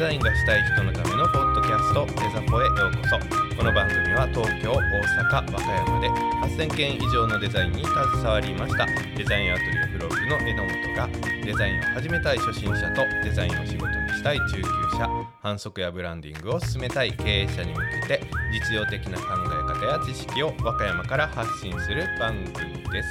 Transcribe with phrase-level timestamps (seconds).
[0.00, 3.54] ザインがしたい人のためのポッドキャストデザポへようこそ。
[3.54, 8.86] この番組は東京大阪和歌山で8000件以上のデザインに携わりました。
[9.14, 11.08] デザインアトリエフロッグの榎本が
[11.44, 14.62] デザインを始めたい初心者とデザインを仕事にしたい中級
[14.96, 15.28] 者。
[15.42, 18.22] 反則やブランディングを進めたい経営者に向けて
[18.54, 23.08] 実用的な考え方や知識を和歌山から発信する番組です。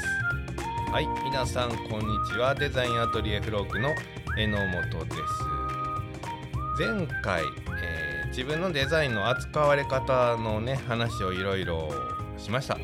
[0.91, 2.55] はい皆さんこんにちは。
[2.55, 3.89] デザインアトリエフロッグの
[4.35, 5.58] 榎本です。
[6.79, 7.43] 前回、
[7.83, 11.91] えー、自分のデザインの扱われ方のね話をいろいろ
[12.37, 12.77] しました。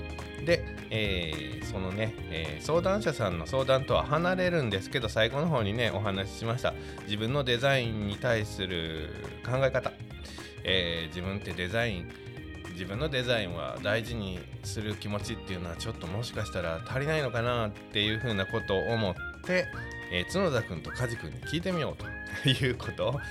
[0.46, 6.74] で、えー、そのね、えー、相談者さんの相談とは離れるんですけど最後の方にねお話ししました。
[7.06, 9.12] 自分のデザインに対する
[9.46, 9.94] 考え方、
[10.66, 12.12] え自分ってデザイン
[12.74, 19.16] 自分のデザインは大事にする気持ちっていうのはちょっともしかしたら足りないのかなっていうふうなことを思っ
[19.46, 19.68] て、
[20.12, 22.15] え、角田君と梶君に聞いてみようと。
[22.46, 23.08] いうこと。
[23.10, 23.22] を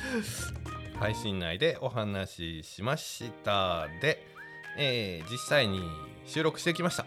[0.98, 3.88] 配信内でお話ししました。
[4.00, 4.26] で、
[4.78, 5.82] えー、実際に
[6.24, 7.06] 収録してきました。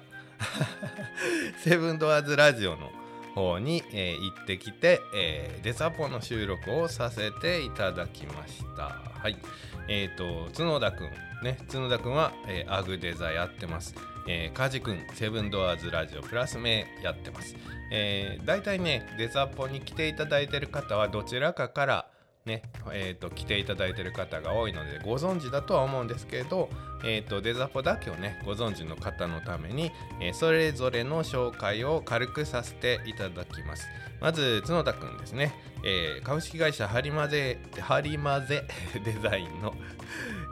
[1.64, 2.92] セブンドアーズラジオの
[3.34, 9.02] 方に、えー、行ってきて、えー、デザポの収録をさせていただきました。
[9.20, 9.38] はい。
[9.88, 11.08] えっ、ー、と角田くん
[11.44, 11.58] ね。
[11.72, 13.96] 角田くんは、えー、アグデザやってます。
[14.28, 17.56] えー、カジ君セブンドアーズラジオプラス名やってます。
[17.92, 22.08] えー、大体ね、デザポに来ていただいてる方はどちらかから
[22.48, 26.70] ね、えーと、来ていただいてる方が多いのでご存知だとは思うんですけど、
[27.04, 33.88] えーと、デザポだけをねご存知の方のために、えー、それぞれの紹介を軽くさせていただきます
[34.20, 38.64] まず角田くんですね、えー、株式会社ハリマゼハリマゼ
[39.06, 39.76] デザインの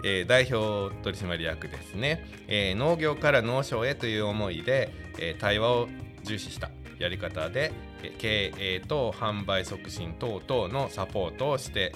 [0.04, 5.88] えー、代表取締役ですね、えー、農業から農商へという思いで、えー、対話を
[6.24, 7.74] 重視したやり方で
[8.18, 11.94] 経営と販売促進等々のサポートをして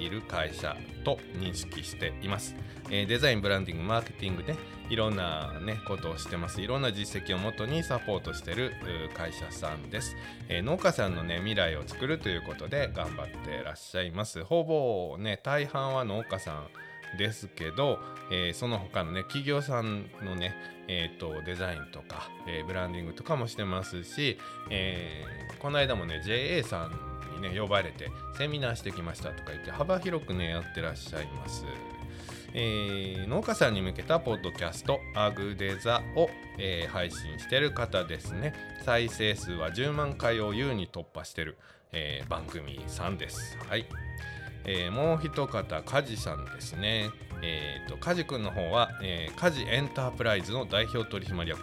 [0.00, 2.54] いる会社と認識しています。
[2.88, 4.56] デザイン、ブランディング、マーケティングで、
[4.88, 6.62] いろんな、ね、ことをしてます。
[6.62, 8.72] いろんな実績をもとにサポートしてる
[9.14, 10.16] 会社さんです。
[10.48, 14.44] 農家さんの、ね、未来を作るということで頑張ってらっしゃいます。
[14.44, 16.68] ほぼ、ね、大半は農家さん
[17.16, 17.98] ですけど、
[18.30, 20.54] えー、その他のね企業さんのね、
[20.88, 24.38] えーと、デザインとか、えー、ブランディングとかもしてますし、
[24.70, 31.64] えー、この間もね JA さんにね呼ばれてセミナーしてきましたとか言って幅広くねやってらっしゃいます。
[32.54, 38.54] えー、農家さんに向けたポッドキャストアグデザを、えー、配信してる方ですね。
[38.84, 41.58] 再生数は10万回を優に突破してる、
[41.92, 43.58] えー、番組さんです。
[43.68, 43.86] はい。
[44.70, 47.10] えー、もう一方梶さんですね
[47.42, 51.60] えーと、梶君の方は、えー、梶エンタープライズの代表取締役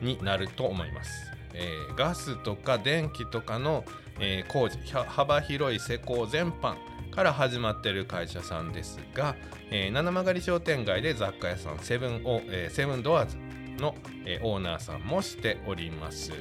[0.00, 3.84] になると思います、えー、ガスとか電気とかの、
[4.20, 6.76] えー、工事幅広い施工全般
[7.10, 9.34] から始まっている会社さんですが、
[9.70, 13.36] えー、七曲商店街で雑貨屋さんセブン、えー、セブンドアーズ
[13.82, 16.32] の、えー、オーナーさんもしております。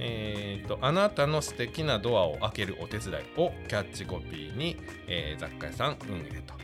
[0.00, 4.76] えーと、あなたの素敵なドアを開けるお手伝いをキャッチコピーに、
[5.06, 6.54] えー、雑貨屋さん運営と。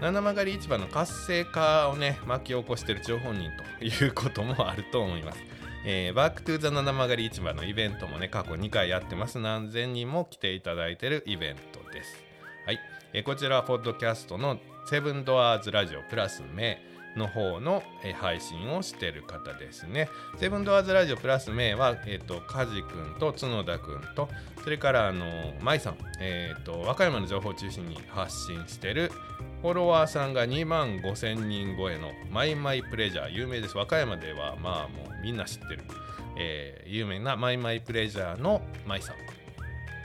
[0.00, 5.38] 七曲り市場の活性化をね巻き起こしている張本人ということもあると思います、
[5.84, 9.38] えー、バックトゥーザ七曲り市場のイベントもね過去2回やってます。
[9.38, 12.16] 何千人も来ていただいているイベントです。
[12.64, 12.78] はい、
[13.12, 16.82] えー、こちらはポッドキャストのセブンドアーズラジオプラス ME。
[17.16, 17.82] の方の、
[18.20, 20.08] 配信をしてる方ですね。
[20.38, 24.28] セブンドアーズラジオプラス ME は、え、ー、と、カジ君と角田君と、
[24.62, 25.26] それからあの
[25.60, 29.10] 舞さん、え、ー、と、和歌山の情報を中心に発信してる
[29.62, 33.76] フォロワーさんが2万5千人超えのマイマイプレジャー、有名です。
[33.76, 35.82] 和歌山ではまあもうみんな知ってる、
[36.38, 39.16] えー、有名なマイマイプレジャーの舞さん。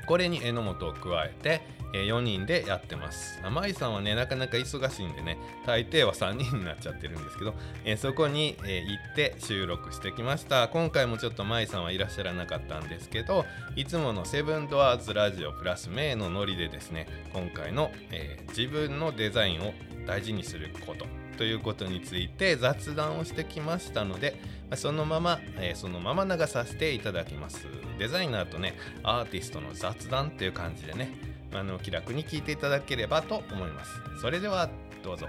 [0.08, 1.62] これに榎本を加えて、
[1.94, 3.40] えー、4人でやってます。
[3.50, 7.54] 舞さんはね、なかなか忙しいんでね、大抵は3人になっちゃってるんですけど、
[7.84, 10.68] えー、そこに、えー、行って収録してきました。
[10.68, 13.46] 今回もちょっと舞さんはいらっしゃらなかったんですけど、
[13.76, 19.74] いつものセブンドアーズラジオプラス名のノリでですね、今回の、え自分のデザインを
[20.06, 21.06] 大事にすること
[21.38, 24.40] ということについて雑談をしてきましたので、
[24.76, 27.68] そのまま、えー、そのまま流させていただきます。
[28.00, 33.92] デザイナーとね、アーティストの雑談っていう感じでね、あの気楽に聞いていただければと思います。
[34.22, 34.70] それでは
[35.04, 35.28] どうぞ。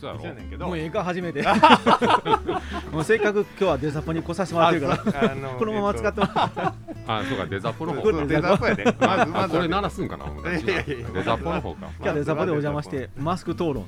[0.00, 0.24] そうやろ。
[0.24, 0.66] やねんけど。
[0.66, 1.44] もうええか初めて。
[2.90, 5.32] もうせっかく今日はデザポに来させてもらってるから。
[5.32, 6.60] あのこのまま使ってもらって。
[7.06, 8.84] あそうかデザポの方そうそうデザポやで。
[8.84, 9.54] まずあまず。
[9.56, 11.78] これ鳴らすんかなデザポの方か。
[11.80, 13.84] 今日はデザポでお邪魔してマスク討論。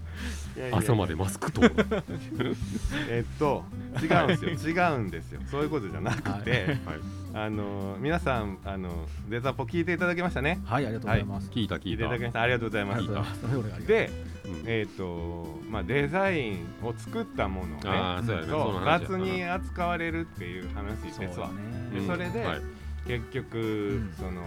[0.70, 1.62] 朝までマスクと
[3.08, 3.64] えっと
[4.02, 4.74] 違うんですよ。
[4.74, 5.40] 違うんですよ。
[5.50, 10.60] そういうことじゃなくて、はいあの皆さんあのデザポ聞いていただけましたね。
[10.64, 11.86] はいありがとうございます、聞いた聞いた。
[11.88, 12.42] 聞いていただきました。
[12.42, 13.86] ありがとうございあます。
[13.86, 14.10] で
[14.44, 14.62] うん。
[14.66, 21.50] えっ、とまあデザインを作ったものをねああそう雑に扱われるっていう話ですわ。
[21.92, 22.60] でそれではい。
[23.06, 24.14] 結局、ん。
[24.16, 24.42] その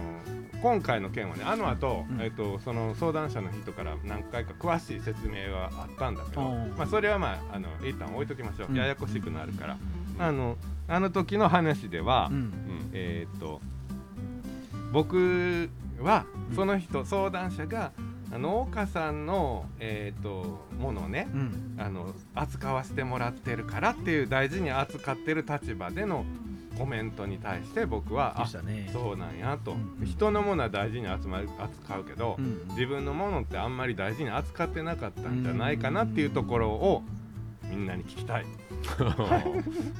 [0.62, 2.22] 今回の件はねあの後、うん。
[2.22, 6.74] えっとその相談者の人から何回か詳しい説明があったんだけど、うん。
[6.76, 8.76] まあ、それはまああの一旦置いときましょう、うん。
[8.76, 9.76] ややこしくなるから、
[10.18, 10.56] あの
[10.88, 12.36] あの時の話では、うん。
[12.36, 12.52] うん
[12.92, 13.60] えーっと
[14.92, 15.68] 僕
[16.00, 16.24] は
[16.54, 17.92] その人、相談者が
[18.30, 21.74] 農家さんの、えーっとものをねうん。
[21.78, 26.24] あの扱わせてもらってるからっていう大事に扱ってる立場での
[26.78, 32.68] コメントに対して僕はであそうなんやと、うん人のものは大事に扱うけど、うん。
[32.70, 37.02] 自分のものってあんまり大事に扱ってなかったんじゃないかなっていうところを
[37.64, 38.46] みんなに聞きたい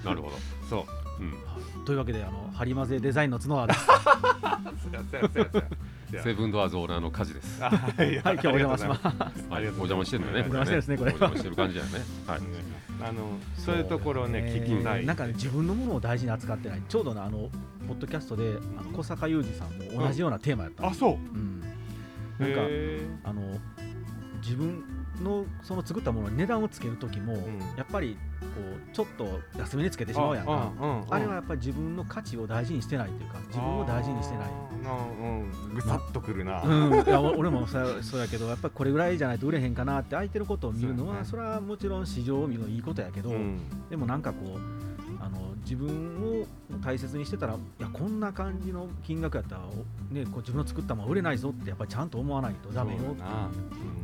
[0.05, 0.37] なるほど。
[0.69, 0.87] そ
[1.21, 1.23] う。
[1.23, 1.85] うん。
[1.85, 3.87] というわけであのハリマゼデザインの角田です。
[6.23, 7.65] セブンドアーズオーナーの火事です。
[7.65, 8.19] あ はい。
[8.19, 8.97] はい今日お邪魔しま
[9.35, 9.47] す。
[9.49, 9.63] はい。
[9.65, 10.39] お邪魔してるんだね。
[10.41, 12.01] お邪魔してですねこれお邪魔してる感じだよね。
[12.27, 12.41] はい。
[13.09, 14.41] あのそういうところをね。
[14.41, 15.07] 聞きたい。
[15.07, 17.51] なんかね自分のものを大事に扱ってないちょうどねあの
[17.89, 21.15] ポッドキャストであの小坂雄二さんも同じようなテーマやったのあそう。
[21.15, 21.61] うん。
[22.39, 23.43] なんかへあの
[24.43, 24.85] 自分
[25.23, 27.37] のその作ったものに値段をつける時も、ん。
[27.77, 28.47] やっぱりこ
[28.93, 30.73] うちょっと安めにつけてしまうやんか。
[31.11, 34.67] あれはやっぱり自分の価値を大事にしてないというか自分を大事にしてない。
[35.75, 43.59] ぐさっとくるな、うん、いやお 俺もそうそうやけどやっぱりこれぐらいじゃないと売れへんかなって相手のことを見るのはそ,、れはもちろん市場を見るのいいことやけど、うん。
[43.91, 44.96] でもなんかこう
[45.27, 45.89] あの自分
[46.23, 46.47] を
[46.79, 53.25] 大切にしてたらいやこんな感じの金額やったら、おね、こう自分の作ったもの売れないぞってやっぱりちゃんと思わないとダメよってい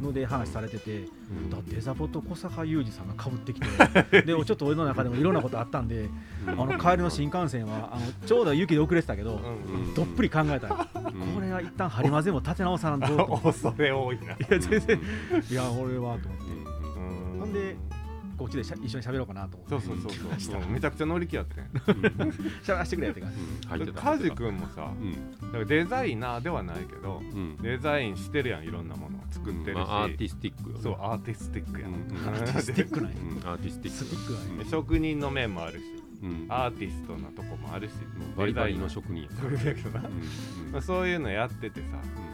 [0.00, 1.50] うので話されてて、うん。
[1.50, 3.66] だってデザポと小坂雄二さんがかぶってきて
[4.22, 6.08] でちょっと俺の中でもいろんなことあったんで
[6.46, 9.40] あの帰りの新幹線はあのちょうど雪で遅れてたけど、
[9.94, 11.34] どっぷり考えたよ、うん。
[11.34, 13.38] これは一旦張り混ぜも立て直さなんと。
[13.44, 14.32] 恐れ多いな。
[14.32, 15.00] いや全然。
[15.48, 16.52] いや俺はと思って。
[17.34, 17.40] うん。
[17.40, 17.76] ほんで
[18.42, 19.56] こっちでしゃ一緒に喋ろうかなと。
[19.56, 20.40] 思ってそうそうそう。
[20.40, 20.70] そう。
[20.70, 21.60] めちゃくちゃ乗り気やって。
[21.60, 21.64] ん。
[22.64, 23.38] 喋らせてくれって感じ。
[23.38, 23.68] うん。
[23.68, 25.12] 入ってたカジ君もさ、うん。
[25.12, 27.56] だからデザイナーではないけど、うん。
[27.58, 30.82] デザインしてるやんいろんなものを作ってるし、まあアーティスティックよね。
[30.82, 31.92] そうアーティスティックやん。
[31.92, 33.16] アーティスティックなんや。
[33.20, 33.48] うん。
[33.48, 34.70] アーティスティック。
[34.70, 35.84] 職人の面もあるし、
[36.22, 36.46] うん。
[36.48, 37.92] アーティストなとこもあるし、
[38.36, 39.22] バリバリのデ職人
[40.74, 42.31] やそういうのやっててさ、まあ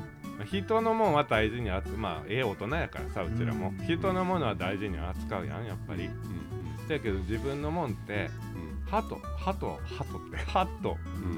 [0.50, 1.96] 人のもんは大事に扱う。
[1.98, 3.86] まあええ大人やからさうちらも、うん。
[3.86, 6.06] 人のものは大事に扱うやんやっぱり。
[6.06, 6.88] うん。
[6.88, 10.36] だけど自分のもんってうんはとはとはとって。
[10.50, 10.96] はっと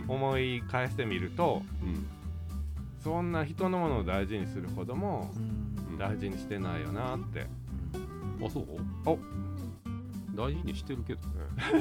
[0.08, 0.14] うん。
[0.14, 2.06] 思い返してみるとうん。
[3.02, 5.30] そんな人のものを大事にするほども
[5.90, 5.98] うん。
[5.98, 7.46] 大事にしてないよなって。
[8.44, 8.64] あそう？
[9.06, 9.18] お。
[10.34, 11.20] 大事にしてるけど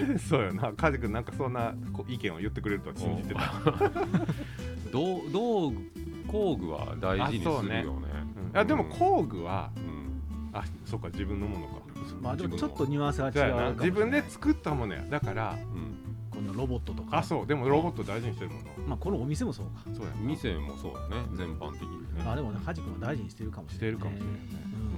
[0.10, 0.18] ね。
[0.20, 0.74] そうよな。
[0.74, 1.74] カジ君なんかそんな
[2.08, 3.42] 意見を言ってくれるとは信じてた、
[4.92, 5.92] 道道具
[6.28, 7.86] 工具は大事にするよね。
[7.86, 8.10] うん
[8.52, 10.10] いやでも工具はうん。
[10.52, 11.74] あそうか自分のものか。
[12.20, 13.74] まあでもちょっとニュアンスが違うかもしれない。
[13.74, 15.04] 自分で作ったものや。
[15.08, 15.96] だからうん。
[16.32, 17.18] このロボットとか。
[17.20, 17.48] あそう。
[17.48, 18.64] でもロボット大事にしてるもの。
[18.88, 19.84] まあこのお店もそうか。
[19.96, 20.16] そうやな。
[20.22, 21.24] 店もそうだね。
[21.36, 22.24] 全般的にね。
[22.26, 24.48] まあでもねハジ君は大事にしてるかもししてれない、ね、るかもしれないね。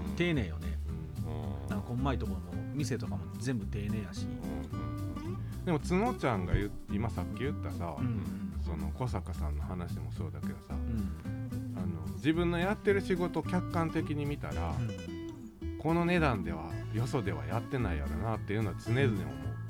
[0.09, 0.15] うん。
[0.15, 0.79] 丁寧よね。
[1.65, 1.69] うん。
[1.69, 4.25] なんかこんまいところも店とかも全部丁寧やし。
[5.65, 6.53] でも角ちゃんが
[6.91, 11.75] 今さっき言ったさ、うんその小坂さんの話もそうだけどさうん。
[11.75, 14.73] あの自分のやってる仕事を客観的に見たら、
[15.79, 19.25] この値段ではよそではやってないやろなっていうのは常々思う、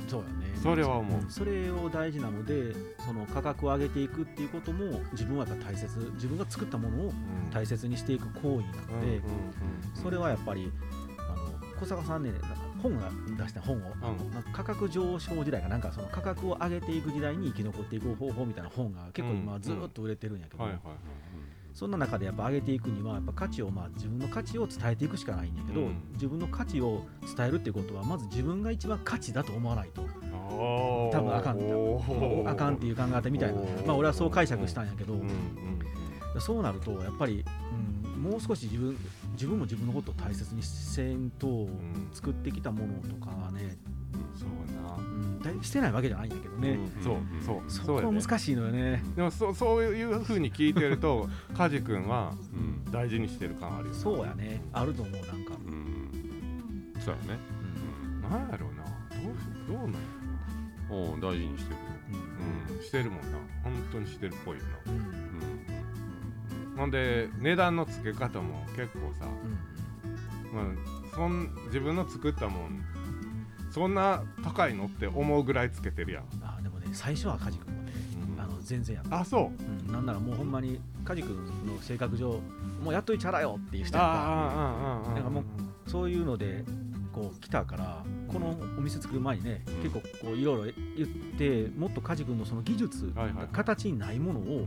[0.07, 0.55] そうやね。
[0.61, 1.29] それは思う、ん。
[1.31, 5.97] それを大事なのでその価格を上げていくっていうことも自分はやっぱ大切。
[6.13, 7.13] 自分が作ったものをうん。
[7.51, 9.21] 大切にしていく行為なので、うんうんうん。
[9.95, 10.71] それはやっぱり
[11.17, 12.31] あの小坂さんね
[12.81, 19.61] 本が出した本を、あのなんか価格上昇時代がなんかその価格を上げていく時代に生き残っていく方法みたいな本が結構今うん。
[19.61, 20.63] ずーっと売れてるんやけど、
[21.73, 25.95] そんな中でやっぱ上げていくにはやっぱ価値をまあ自分の価値を伝えていくしかないんやけど、うん。
[26.13, 27.05] 自分の価値を
[27.37, 30.01] 伝えるっていうことはまず自分が一番価値だと思わないと。
[30.51, 31.59] 多分あかん
[32.47, 33.61] あかんっていう考え方みたいな。
[33.85, 36.41] まあ俺はそう解釈したんやけど、うんうん。
[36.41, 37.43] そうなるとやっぱり、
[38.15, 38.97] うん、もう少し自分
[39.41, 43.75] 自分も自分のことを大切にせんと、ん作ってきたものとかはね、
[44.35, 44.95] そうな。
[44.97, 47.71] うん、だいしてないわけじゃないんやけどね、うんそうそう。
[47.71, 49.03] そこ難しいのよね。
[49.15, 52.91] でもそうそういうふうに聞いてると カジ君はうん。
[52.91, 54.61] 大事にしてる感あるよそうやね。
[54.73, 55.55] あると思うなんか。
[55.65, 56.93] うん。
[56.99, 57.39] そうやね。
[58.21, 58.83] なんやろうな。
[58.83, 59.97] どうしどうなんや
[60.91, 61.77] うんおう大事にしてる。
[62.11, 62.83] ろうん。
[62.83, 63.39] してるもんな。
[63.63, 64.99] 本当にしてるっぽいようんうん。
[64.99, 65.11] うん。
[65.67, 65.70] な
[66.77, 69.27] ほんで値段の付け方も結構さ、
[70.53, 72.83] うんまあ、そん自分の作ったもん
[73.71, 77.91] そんな高いのって思うぐらいつけてるやん、あでもね最初は梶君もね
[78.37, 79.19] あの全然やった。
[79.19, 79.63] あそう。
[79.87, 81.35] うん、なんならもうほんまに梶君
[81.65, 82.39] の性格上
[82.83, 85.43] もうやっといちゃらよっていう人あやんかあああああなんかも
[85.87, 86.65] そういうので
[87.13, 89.73] こう来たからこのお店作る前にね、うん。
[89.83, 93.47] 結構こういろいろ言ってもっと梶君のその技術、はいはいはい。
[93.51, 94.65] 形にないものを、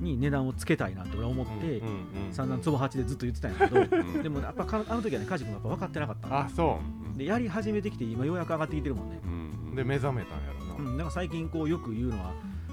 [0.00, 4.22] に値段をつけたいなって俺は思って、うんうんうん散々つぼ八でずっと言ってたんやけどうん。
[4.22, 6.78] でもやっぱかあの時はね梶君がやっぱ分かってなかったのあそ
[7.16, 12.32] でやり始めてきて今ようやく上がってきてるもんね、うんうで目覚めたんやろな、うん、だから最近こうよく言うのは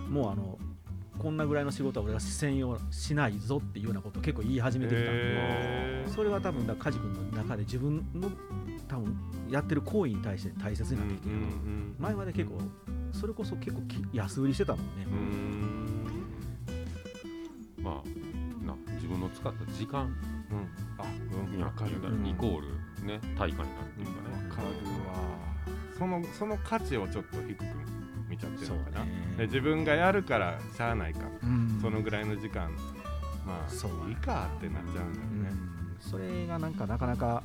[0.09, 0.57] もうあの
[1.17, 8.31] こんなぐらいの仕事は俺は専用しないぞっていうようなことを結構言い始めてきたんで、それは多分だ梶君の中で自分の
[8.87, 9.15] 多分
[9.47, 11.35] やってる行為に対して大切になってきてる、
[11.99, 12.59] 前まで結構
[13.13, 15.80] それこそ結構き安売りしてたもんね、うん
[17.81, 20.15] まあな自分の使った時間。
[20.51, 20.69] うん。
[20.97, 21.05] あ
[21.53, 21.59] うん。
[21.59, 22.01] やわかる。
[22.01, 22.27] わうん。
[22.27, 24.67] イコールね対価になるっていうかねかる
[25.07, 25.41] わ。
[25.97, 27.63] そのその価値をちょっと低く
[28.27, 29.05] 見ちゃってるのかな、
[29.37, 31.79] で自分がやるからしゃあないか、うん。
[31.81, 32.71] そのぐらいの時間。
[33.45, 35.97] まあそういいかってなっちゃうんだよね、うん。
[35.99, 37.43] それがなんかなかなか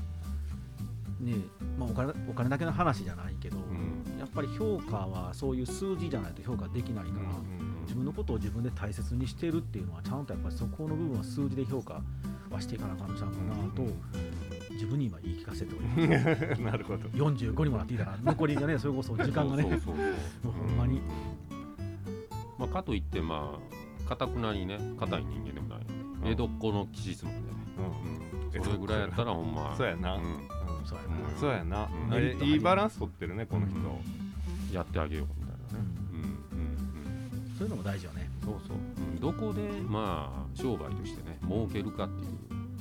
[1.20, 1.34] ね
[1.78, 4.18] まあお金お金だけの話じゃないけど、ん。
[4.18, 12.02] やっぱり評価はそういう数字じゃないと評価できないから、うん自分のことを自分で大切にしてるっていうのはちゃんとやっぱりそこの部分は数字で評価
[12.50, 13.82] はしていかなあかんのちゃうかなと、
[14.72, 16.60] 自分に今言い聞かせております。
[16.62, 17.08] なるほど。
[17.10, 19.94] 45にもなっていたら残りがね それこそ時間がねそう
[20.50, 21.00] ほんまに。
[22.58, 23.58] まあかといってま
[24.04, 25.86] あかたくなにね硬い人間でもない。
[26.22, 26.28] うん。
[26.28, 27.42] 江戸っ子の気質もね。
[27.78, 28.58] うん。
[28.58, 28.64] うん。
[28.64, 29.74] それぐらいやったらほんま。
[29.76, 30.14] そうやな。
[30.14, 30.22] うん
[30.86, 31.40] そうやな、うん。
[31.40, 32.14] そうやな、うん。
[32.14, 34.74] あれいいバランス取ってるねこの人、うん。
[34.74, 35.84] やってあげようみたいなね。
[36.12, 36.18] うん。
[36.20, 36.68] うん。
[37.48, 37.56] うん。
[37.58, 38.30] そういうのも大事よね。
[38.44, 42.28] そうそう、うん、どこでまあ商売としてね儲けるかっていう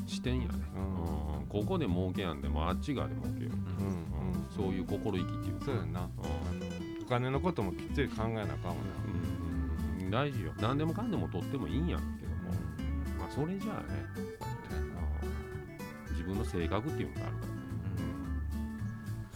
[0.08, 1.40] 視点やね、うん。
[1.40, 1.46] うん。
[1.48, 3.88] ここで儲けやんでもあっち側で儲けよう、うん。
[3.88, 4.46] うん。
[4.56, 5.66] そういう心意気っていうか。
[5.66, 6.08] そうやな、
[7.04, 10.54] お金のこともきっちり考えなあかんわな、うん、大事よ。
[10.62, 12.52] 何でもかんでも取ってもいいんやけども、
[13.20, 14.06] まあそれじゃあね。
[14.20, 16.14] うん。
[16.14, 17.55] 自分の性格っていうのがあるから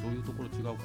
[0.01, 0.83] そういうところ違うか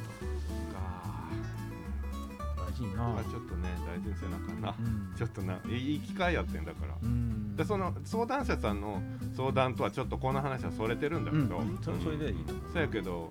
[2.57, 5.15] 大事にな、まあちょっとね大事にせなあかんな、うん。
[5.17, 7.55] ちょっとないい機会やってんだから、うん。
[7.55, 9.01] でその相談者さんの
[9.37, 11.79] 相談とはちょっとこの話はそれてるんだけど、うん。
[11.83, 12.73] それそれでいいと思う。
[12.73, 13.31] そうやけど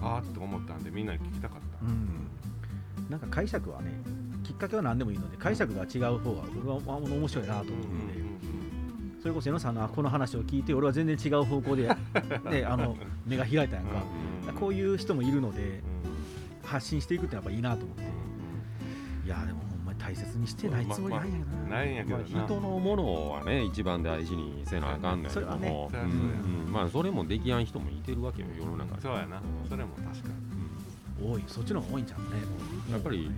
[0.00, 2.28] あーって思ったんでみんなに聞きたかった、うん。
[3.10, 3.90] なんか解釈はね
[4.44, 8.25] きっかけは何でもいいので解釈が違う方が俺はあ面白いなと思うので、
[9.26, 11.88] それこそ江野さんのあこの話を聞いて俺は全然違う方向で、
[12.48, 14.04] ね、あの目が開いたやんか、
[14.54, 15.82] こういう人もいるので
[16.62, 18.04] 発信していくってやっぱいいなと思って。
[18.04, 29.42] いやでもほんまに大切にしてないつもりないんやけどな、ないんやけどな、まあ、人のものはね一番大事にせなあかんねんけども、うそうやんうんまあそれもできやん人もいてるわけよ世の中にそうやな。
[29.68, 30.55] それも確かに
[31.20, 32.26] 多いそっちの方が多いんちゃうね。
[32.92, 33.34] やっぱりね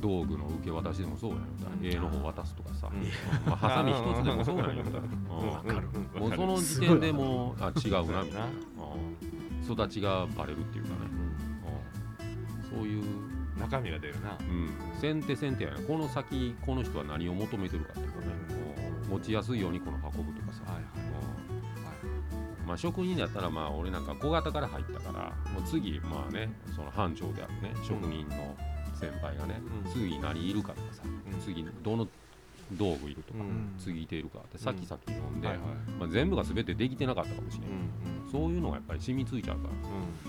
[0.00, 1.44] 道具の受け渡しでもそうやん。
[1.84, 3.02] 絵の方渡すとかさ、うん。
[3.46, 4.82] まあ、ハサミ一つでもそうなんよ
[5.30, 5.48] うん。
[5.48, 5.88] わかる。
[6.14, 8.46] うんもうその時点でもうあ違うなみたい な。
[8.46, 9.72] うん。
[9.72, 10.96] 育ちがバレるっていうかね、
[12.72, 12.78] うん。
[12.78, 13.04] そういう、
[13.58, 14.36] 中身が出るな。
[14.40, 14.68] うん、
[15.00, 15.82] 先手先手やね。
[15.86, 18.26] この先この人は何を求めてるかっていうかね、
[19.04, 19.10] うん。
[19.10, 20.63] 持ちやすいようにこの運ぶとかさ、
[22.66, 28.56] まあ、職人だったらまあ俺なんか小型から入ったからもう次まあねその班長であるね職人の
[28.94, 29.92] 先輩がね、うん。
[29.92, 31.40] 次何いるかとかさ、うん。
[31.40, 32.08] 次どの
[32.72, 33.74] 道具いるとか、うん。
[33.78, 35.66] 次いているかってさっきさっき読んで、はいはい。
[35.98, 37.70] まあ、全部が全てできてなかったかもしれない、
[38.24, 38.32] うん。
[38.32, 39.74] そういうのがやっぱり染みついちゃうから。
[39.74, 39.76] う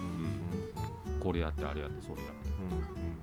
[0.03, 1.13] ん。
[1.13, 1.19] うん。
[1.19, 2.49] これやってあれやってそれやって。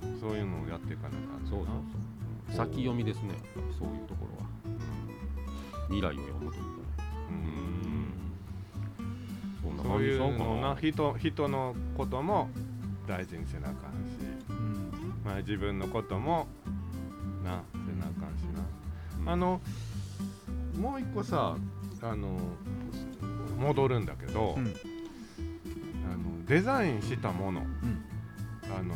[0.07, 0.13] うん。
[0.13, 0.19] うん。
[0.19, 2.55] そういうのをやっていかなあかんそうそうそう。
[2.55, 5.95] 先読みですねやっぱりそういうところは、うん。
[5.95, 6.82] 未来を読むというか
[9.83, 10.75] そういうのなな。
[10.75, 12.49] 人人のことも
[13.07, 14.17] 大事にせなあかんし、
[14.49, 15.21] うん。
[15.25, 16.47] まあ、自分のことも
[17.43, 18.59] なせなあかんしな、
[19.21, 19.61] うんあの
[20.79, 21.55] もう一個さ
[22.01, 22.37] あの
[23.59, 24.65] 戻るんだけど、うん。
[24.65, 28.03] あのデザインしたもの、うん。
[28.75, 28.95] あの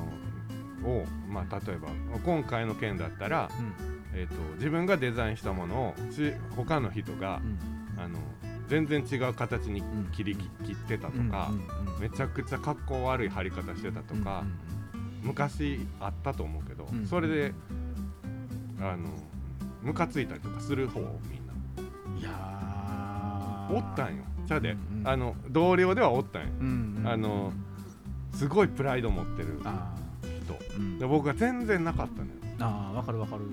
[0.89, 1.89] を、まあ、例えば
[2.25, 3.98] 今回の件だったら、うん。
[4.13, 7.39] えー、と自分がデザインしたものをし他の人が、
[7.98, 8.17] あの
[8.67, 10.09] 全然違う形にん。
[10.12, 11.50] 切り切切ってたとうんか、
[12.00, 14.43] めちゃくちゃ格好悪い貼り方してたとか、
[15.24, 17.53] 昔あったと思うけど、うんそれで
[18.79, 19.09] あの
[19.81, 21.53] ムカついたりとかする方みんな。
[22.09, 23.75] うんいやー。
[23.75, 24.24] おったんよ。
[24.47, 26.47] ちゃで、あの同僚ではおったんよ、
[27.09, 27.51] あの
[28.33, 29.93] すごいプライド持ってるあ
[30.45, 31.00] 人。
[31.00, 32.31] で僕は全然なかったのよ。
[32.59, 33.43] あーわかるわかる。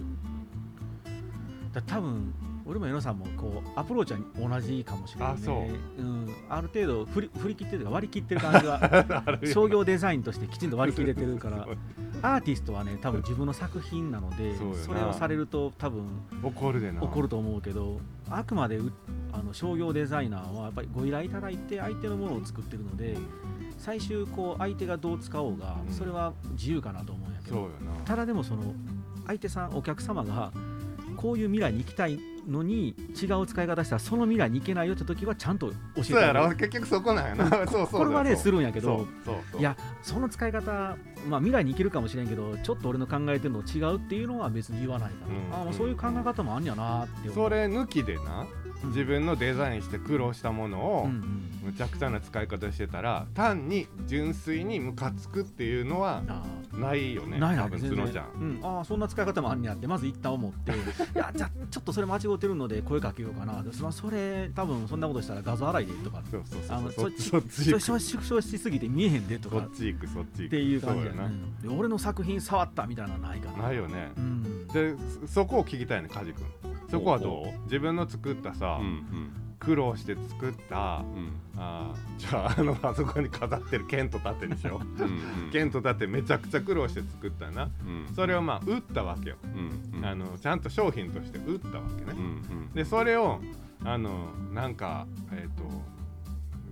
[1.72, 2.32] だ多分
[2.66, 5.66] 俺も江野さんもこうアプローチは同じかもしれない、ね、、あそ
[5.98, 6.02] う。
[6.02, 11.68] ん、ある程度振り振り切ってるか割り切ってる感じが 商業デザインとしてきちんと割り切れてるから
[12.22, 16.06] アーティストはね多分自分の作品なのでそれをされると多分
[16.42, 17.02] 怒るでな。
[17.02, 18.92] 怒ると思うけどあくまでう
[19.32, 23.18] あの商業デザイナーはやっぱりご依頼いただいて相手のものを作ってるので
[23.76, 25.92] 最終こう相手がどう使おうがうん。
[25.92, 27.68] それは自由かなと思うんやけど、
[28.06, 28.74] ただでもその
[29.26, 30.52] 相手さんお客様が
[31.16, 32.18] こういう未来に行きたい
[32.48, 37.50] のに違う使い方したらその未来に行けないよって時はちゃんと教えてそうやろ結局そこなんやな。
[37.50, 39.34] そうそうこれはねするんやけどそうそう。
[39.52, 40.96] そういやその使い方、
[41.28, 48.46] まあ、未来に行けるかもしれんけどちょっと俺の考えてるの違うっていうのは別に言わないから、うんああもうそういう考え方もあんやなってそれ抜きでな
[48.82, 48.88] うん。
[48.90, 56.44] 自分のデザインして苦労したものをうんうんむちゃくちゃな使い方してたら単に純粋にムカつくっていうのはあ
[56.76, 58.26] ないよね多分ないない全然角ちゃん。
[58.34, 60.72] うん、ああそんな使い方もあんねやってまず一旦思って。
[60.74, 60.74] い
[61.14, 63.62] やじゃあちょっとそれ間違ってるので声かけようかな。
[63.62, 66.22] でそそれ多分そんなことしたら画像洗いでとか。
[66.30, 67.80] そうそうあのそうそそっち行く。
[67.80, 69.60] それ縮小しすぎて見えへんでとか。
[69.60, 70.46] そっち行くそっち行く。
[70.46, 74.12] っていう感じやそうやねで俺の作品触ったみたいなのないかなないよね。
[74.16, 74.66] うん。
[74.68, 74.94] で
[75.26, 76.44] そそこを聞きたいねカジ君。
[76.90, 82.18] そこはどほう自分の作ったさ、うん苦労して作ったうんうんあー。
[82.18, 85.10] じゃああのあそこに飾ってる剣と盾にしよううん
[85.46, 85.50] うん。
[85.52, 87.70] 剣と盾めちゃくちゃ苦労して作ったな。
[87.86, 88.14] うん。
[88.14, 90.04] それをまあ売ったわけよ、うんうん。
[90.04, 92.20] あのちゃんと商品として売ったわけね、うんう
[92.70, 92.72] ん。
[92.72, 93.40] でそれを
[93.84, 95.64] あのなんかえっ、と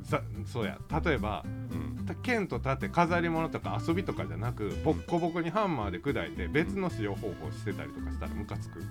[0.04, 0.78] さそうや。
[1.04, 2.04] 例えばうん。
[2.04, 8.82] た剣と盾飾り物とか遊びとかじゃなくボッコボコにハンマーで砕いて別の使用方法してたりとかしたらムカつく？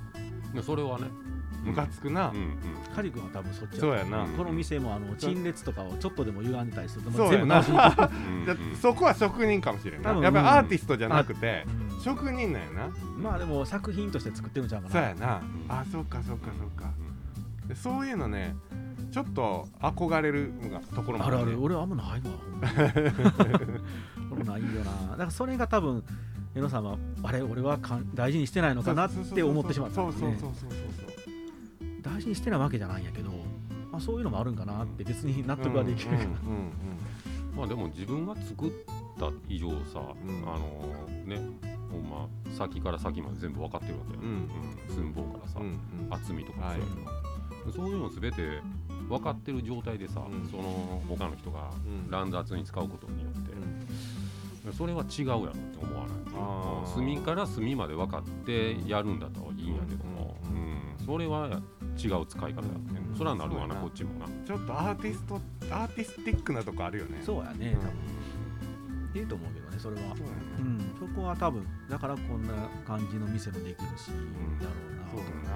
[0.53, 1.07] でそれはね
[1.63, 2.57] ムカつくな、うんうん
[2.95, 11.65] カジ君は多分そっちやそうやな、うんこの店もあの陳列とかをちょっとでも歪んでたりすると、そうや全部直しにそこは職人かもしれん分やっぱりアーティストじゃなくて
[11.95, 12.01] うん。
[12.01, 12.89] 職人なんやな。
[13.17, 14.93] まあでも作品として作ってるんちゃうかな。
[14.93, 15.65] そうやな、ん。
[15.69, 16.91] あそうかそうかそうか。
[17.67, 18.55] でそういうのね
[19.11, 20.51] ちょっと憧れる
[20.95, 21.61] ところもあるあねる。
[21.61, 22.19] 俺はあんまないわ。
[22.39, 22.67] ほんま。
[24.31, 25.11] 俺ないよな。
[25.11, 26.03] だからそれが多分
[26.55, 30.37] 江野さんはあれ俺はかん大事にしてないのかなって思ってしまったんですね。
[30.39, 31.20] そうそうそうそうそう
[32.01, 33.29] 大事にしてないわけじゃないんやけど、
[33.91, 36.71] まあ、そういうのもあるんかなって別に納得はできるけど、うんうん
[37.55, 38.71] まあでも自分が作っ
[39.19, 40.01] た以上さ、ん。
[40.47, 41.37] あのね
[41.91, 44.49] ほんま先から先まで全部分かってるわけや、うん
[44.87, 45.69] 寸法からさ、うんう
[46.09, 46.13] ん。
[46.13, 46.85] 厚みとかもそうや
[47.65, 48.61] けど、そういうの全て
[49.09, 50.49] 分かってる状態でさ、うん。
[50.49, 52.09] その他の人がうん。
[52.09, 56.93] 乱雑に使うことによって、それは違うやろって思わない。
[56.93, 61.05] 隅から隅まで分かってやるんだったらいいんやけども、ううんん。
[61.05, 61.61] それは
[61.97, 63.15] 違う使い方だって、うん。
[63.15, 65.35] それはなるわなこっちもな、ちょっとアーティスト
[65.71, 67.21] アーティスティックなとこあるよね。
[67.23, 70.15] そうやね、多分いいと思うけどねそれは。
[70.15, 70.95] そうやうねん。
[70.99, 72.53] そこは多分だからこんな
[72.85, 74.59] 感じの店もできるし、ん。
[74.59, 74.71] だろ
[75.11, 75.49] そううな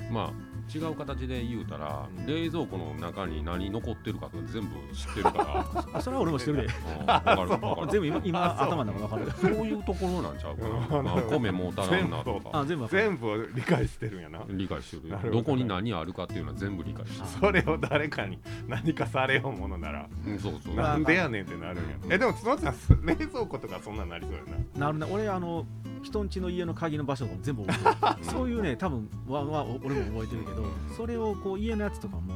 [0.00, 0.10] だな。
[0.10, 0.32] まあ
[0.74, 2.26] 違う形で言うたら、うん。
[2.26, 5.84] 冷蔵庫の中に何残ってるかとか全部知ってるから。
[5.98, 6.62] あそれは俺もしてるで。
[6.64, 7.88] うん わかるわかる。
[7.90, 11.04] 全部今 今頭の中分かるそういうところなんちゃうかな、うん。
[11.04, 12.50] まあ、米もたらんなとか。
[12.60, 13.02] あ全部分かる。
[13.02, 14.40] 全部を理解してるんやな。
[14.48, 17.26] 理解してるなるほどどこに何あるかっていうのは全部理解してる。
[17.40, 20.74] それを誰かに何かされようものならうんそうそう。
[20.74, 21.96] なんでやねんってなるんや。
[22.02, 22.12] うん。
[22.12, 24.42] えでも角ちゃん冷蔵庫とかそんなんなりそうや
[24.74, 24.86] な。
[24.86, 25.06] なるね。
[25.10, 25.66] 俺あの
[26.02, 28.30] 人ん家の家の鍵の場所とかも全部覚えてる。
[28.30, 30.55] そういうね多分わわ俺も覚えてるけど
[30.96, 32.32] それをこう家のやつとかも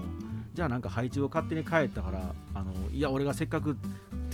[0.55, 3.77] じゃあなんか配置を勝手に変えたからあのいや俺がせっかく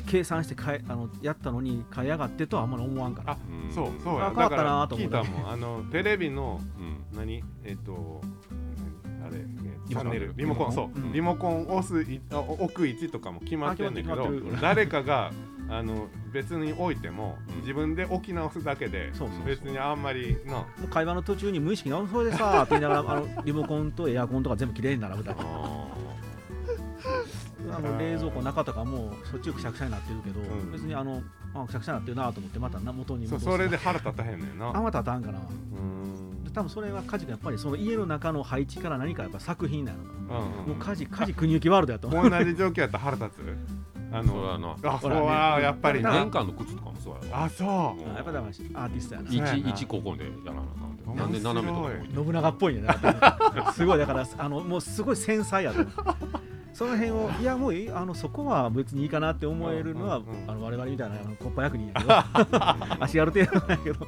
[0.07, 3.33] 計算して変えあのやったのに変えやがってとはあんまり思わんから。
[3.33, 3.73] あうん。
[3.73, 4.27] そうそうや。
[4.27, 7.43] あ変わっただからなと思った聞いたもんあの テレビのうん何？
[7.65, 8.23] えっと
[9.25, 9.45] あれ
[9.89, 10.05] チリモコン。
[10.05, 10.35] ャンネル。
[10.37, 10.99] リモコンそう。
[10.99, 11.13] うん。
[11.13, 14.29] リモコン押すいあ置く位置とかも決まってんねんけど
[14.61, 15.33] 誰かが
[15.69, 17.61] あの別に置いてもうん。
[17.61, 19.13] 自分で置き直すだけで
[19.45, 20.65] 別にあんまりな。
[20.91, 25.89] 会話の途中に無意識に「あそれでさ」って言いながらあのリモコンとエアコンとか全部きれいに並ぶだけあ
[27.77, 30.73] あの冷蔵庫の中とかもそっちくしゃくしゃになってるけど、うん。
[30.73, 31.23] 別にあの
[31.55, 33.45] あくしゃくしゃになってるなと思ってまたな元に戻す。
[33.45, 34.71] それで腹立たへんねんな。
[34.75, 36.45] あまたあたんかなうん。
[36.45, 43.57] で多分それはカジ君やっぱりその家の中の配置から何かやっぱ作品なの、うんもうカジカジ国行きワールドやと思う同じ状況やったら腹立つ？
[44.19, 44.77] あそうやな。
[44.95, 45.21] あそうほらね。
[45.27, 46.13] はやっぱりあな。
[46.13, 47.69] 玄関の靴とかもそうやわあそう。
[48.03, 49.31] うんやっぱだからアーティストやな。
[49.31, 50.65] 一一ここでやらなあ
[51.07, 52.83] かんなんで斜めとか信長っぽいね。
[53.75, 55.85] すごいだからあのもうすごい繊細やと
[56.77, 60.51] その辺をいやもういいあのそこは別にいいかなって思えるのは、うんうんうん。
[60.51, 64.07] あの我々みたいなあのコッパ役人やけど足ある程度なんやけど。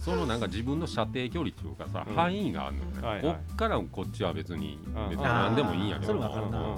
[0.00, 2.14] そのなんか自分の射程距離っていうかさ、うん。
[2.16, 3.34] 範囲があるのよね、はいはい。
[3.34, 6.58] こっからこっちは別に、うん別に何でもいいんやけど、それわかるな。
[6.58, 6.74] うん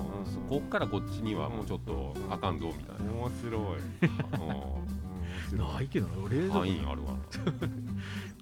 [0.50, 3.62] こっからこっちにはもうちょっとあかんぞみたい面白い。
[4.30, 4.86] な、面
[5.48, 7.12] 白いないけどな冷うん、蔵庫範囲あるわ。
[7.12, 7.18] な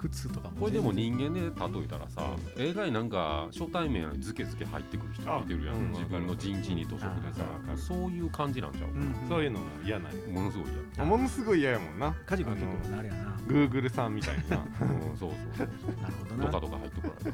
[0.02, 0.60] 靴とかも。
[0.60, 1.48] これでも人間で例
[1.84, 10.18] えたらさ映画になんか初対面やのにズケズケ入ってくる人がいてるやん、あうん自分の陣地にとそこでさあそういう感じなんちゃう、うんそういうのが嫌なんや。
[10.28, 12.14] ものすごいやものすごい嫌やもんな。
[12.26, 13.36] カジ君結構あれやな。
[13.46, 14.64] グーグルさんみたいな。
[14.80, 14.84] う
[15.14, 15.94] んそうそうそ
[16.34, 16.38] う。
[16.38, 17.32] なるほどドカなドカ入ってこられる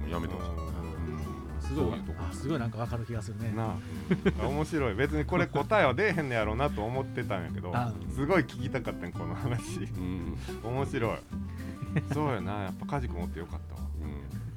[0.00, 1.60] もうやめてほしい、うん。
[1.60, 2.00] すごい。
[2.32, 3.52] すごいなんかわかる気がするね。
[3.54, 3.76] な
[4.42, 4.46] あ。
[4.46, 4.94] 面白い。
[4.94, 9.80] 別にこれ答えは出えへんねやろうなと思ってたんやけどあすごい聞きたかったんこの話。
[9.96, 10.36] うん。
[10.62, 11.18] 面白い
[12.12, 13.80] そうやなやっぱカジ君おってよかったわ。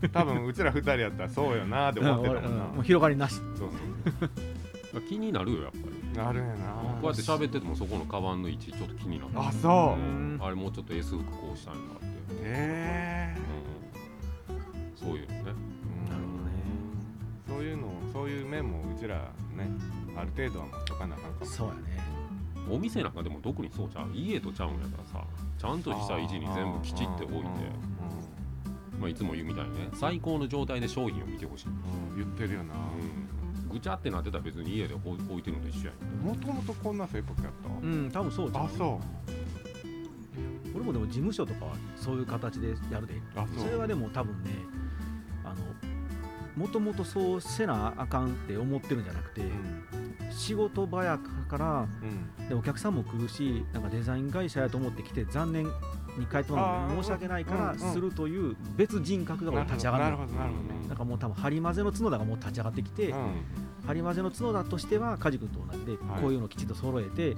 [0.01, 0.09] うん。
[0.09, 2.47] 多分うちら二人やったらそうよなって思ってたもんな。
[2.47, 2.75] うん俺うん。
[2.75, 3.35] もう広がりなし。
[3.57, 5.83] そう 気になるよやっぱり。
[6.15, 6.73] そうなるんやな。
[7.01, 10.01] こうやって喋っててもそこのカバンの位置ちょっと気になるあそう。
[10.01, 10.39] うん。
[10.41, 12.09] あれもうちょっと S 服こうしたいんだって、へ
[12.43, 13.37] え
[14.49, 15.43] うん、そういうのね。
[15.43, 16.51] なるほどね。
[17.47, 19.69] そういうのそういう面もうちらね
[20.15, 21.45] ある程度は持っとかなあかんかも。
[21.45, 22.08] そうやね
[22.69, 25.25] お店なんかでも特にそうちゃう家とちゃうんやからさ
[25.57, 27.47] ちゃんとした位置に全部きちって置いて。
[28.99, 32.73] まあ、いつも言うみたいにね最高の状態で商品を見てほしい、うん言ってるよな。
[32.73, 36.25] うん、ぐちゃってなってたら別に家で置い置いてるのと一緒やん。
[36.25, 37.69] もともとこんな性格やった？
[37.81, 38.65] うん多分そうじゃん。
[38.65, 38.99] あそ
[40.75, 43.13] 俺もでも事務所とかはそういう形でやるで。
[43.37, 43.63] あそう。
[43.63, 44.51] それはでも多分ね
[45.45, 45.55] あの
[46.57, 49.49] もともとそうせなあかんって思ってるんじゃなくて、うん
[50.29, 52.47] 仕事場やからうん。
[52.47, 60.09] でお客さんも来るしなんかデザイン会社やと思って来て残念に帰ってもらうのあー申し訳ないからするという別人格が俺立ち上がるの。
[60.09, 63.43] なるほどなるほどなんかもう多分張り混ぜの角田がもう立ち上がってきて、うん。
[63.87, 66.21] 張り混ぜの角田としては梶君と同じで、はい。
[66.21, 67.35] こういうのをきちっと揃えてはい。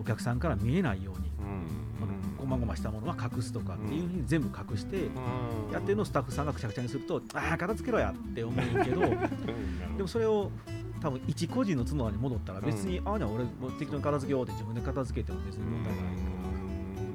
[0.00, 2.36] お客さんから見えないように、うん。
[2.38, 5.10] こまごましたものは隠すとかっていうふうに全部隠して、
[5.72, 9.00] やってるのをスタッフさんがくちゃくちゃにするとああ片付けろやって思うけど。
[9.96, 10.50] でもそれを
[11.02, 16.10] 多分一個人の角田に戻ったら別に、ああじゃあ俺もう適当に片付けようって自分で片付けても別に問題ないか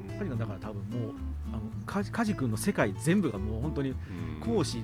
[0.10, 0.20] ら。
[0.20, 1.12] 梶君だから多分もう
[1.48, 3.96] あの梶梶君の世界全部がもう本当にうん。
[4.42, 4.84] 講師、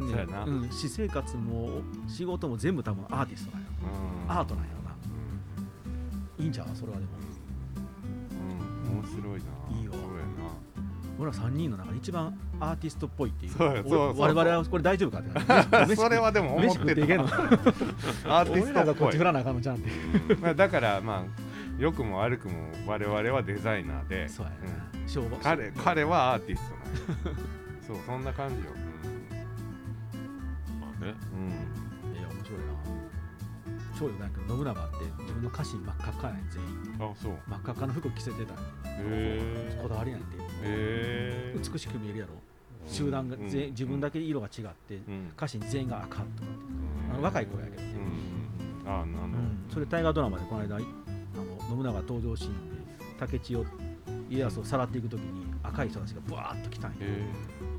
[0.00, 0.44] うやな。
[0.44, 3.62] うん、私生活も仕事も全部多分アーティストなん。
[3.62, 3.68] よ
[4.26, 4.96] アートなんやろな。
[6.38, 7.10] いいんちゃうそれはでも。
[8.90, 8.98] うん。
[8.98, 9.78] 面白いな。
[9.78, 9.92] いいよ
[11.20, 13.52] 俺ら3人の中で一番アーティストっぽいっていう。
[13.52, 14.20] そうやそうそう。
[14.20, 15.96] 俺我々はこれ大丈夫かって。
[15.96, 17.24] それはでも思飯ってた食っていけんの。
[17.28, 18.74] アーティ俺ストっぽい。
[18.74, 20.34] らがこっち振らなあかんのじゃんって。
[20.36, 21.24] ま あだからまあ
[21.78, 24.28] 良くも悪くも我々はデザイナーで。
[24.28, 25.30] そうやうん。
[25.42, 26.76] 彼彼はアーティスト
[27.30, 27.42] なんや
[27.86, 28.60] そうそんな感じよ。
[30.80, 31.14] まあね。
[31.34, 32.14] うん。
[32.18, 32.64] いや面白いな。
[33.98, 37.10] 超よなんか信長って自分の家臣真っ赤っかやねん全員。
[37.10, 37.32] あそう。
[37.46, 38.54] 真っ赤っかの服着せてた。
[38.54, 40.26] こだわりなんて。
[40.36, 40.97] えへえ
[41.72, 42.32] 美しく見えるやろ。
[42.86, 43.42] 集団がうん。
[43.44, 45.32] 自分だけ色が違ってうん。
[45.36, 46.42] 家臣全員が赤とかって。
[47.12, 47.82] あの若い頃やけど
[48.90, 49.32] あなる
[49.72, 52.76] それ大河ドラマでこの間いあの信長登場シーンで
[53.18, 53.64] 竹千代
[54.30, 57.22] 家康をさらっていくときに赤い人たちがブワーッと来たんよへ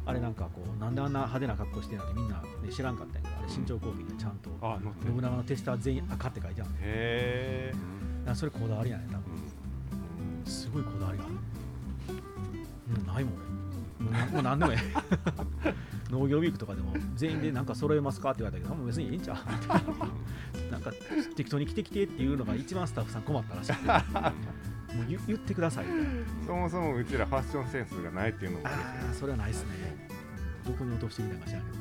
[0.06, 2.98] あれなんかこうなんであんな派手な格好してんのってみんな、ね、知らん。
[2.98, 4.50] かったんやけどあれ身長攻撃でちゃんと
[5.06, 7.74] 信長の手下は全員赤って書いてあるんだへ
[8.28, 9.24] えそれこだわりやね多分。
[10.46, 11.34] すごいこだわりがある。
[13.00, 13.49] うんないもん俺
[14.10, 14.78] もう何でもえ
[15.66, 15.74] え。
[16.12, 19.38] 農業ウィークとかでも全員でなんか揃えますかって言われたけどもう別にいいんちゃう。
[20.72, 20.92] なんか
[21.36, 23.86] 適当に来てきてっていうのが一番スタッフさん困ったらしくて。
[24.96, 25.86] もう言言ってください。
[25.86, 26.10] みたいな
[26.48, 28.70] そもそもうちらファッションセンスがないっていうのもあ
[29.08, 29.70] るそれはないっすね。
[30.66, 31.78] どこに落としてきたか知らんけど。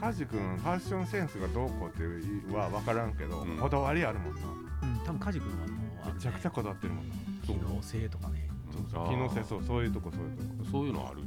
[0.00, 3.56] カジ君ファッションセンスがどうこうっていうは分からんけど、うん。
[3.56, 4.40] こだわりあるもんな。
[4.40, 4.66] うん
[5.06, 7.14] 多分梶君はもうね、めちゃくちゃこだわってるもんな。
[7.46, 8.48] 機能性とかね
[8.94, 10.70] あー機能性そうそういうとこそういうとこ。
[10.70, 11.22] そういうのある。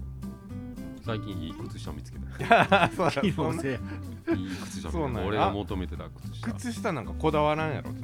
[1.01, 2.89] 最近いい靴下見つけた。
[2.95, 3.53] そうだ機そんな。
[3.55, 3.85] 能性いい靴
[4.29, 4.91] 下見つけた。
[4.91, 5.27] そうなんや。
[5.27, 6.53] 俺が求めてた靴下。
[6.53, 7.99] 靴下なんかこだわらんやろ、はい。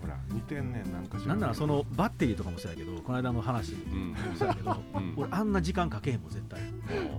[0.00, 4.08] ほら似てんねんなんかなんならそのバッテリーとかもそうやけどこの間の話うん。
[4.10, 5.14] もそうやけどうん。
[5.16, 6.60] 俺あんな時間かけへんもん絶対。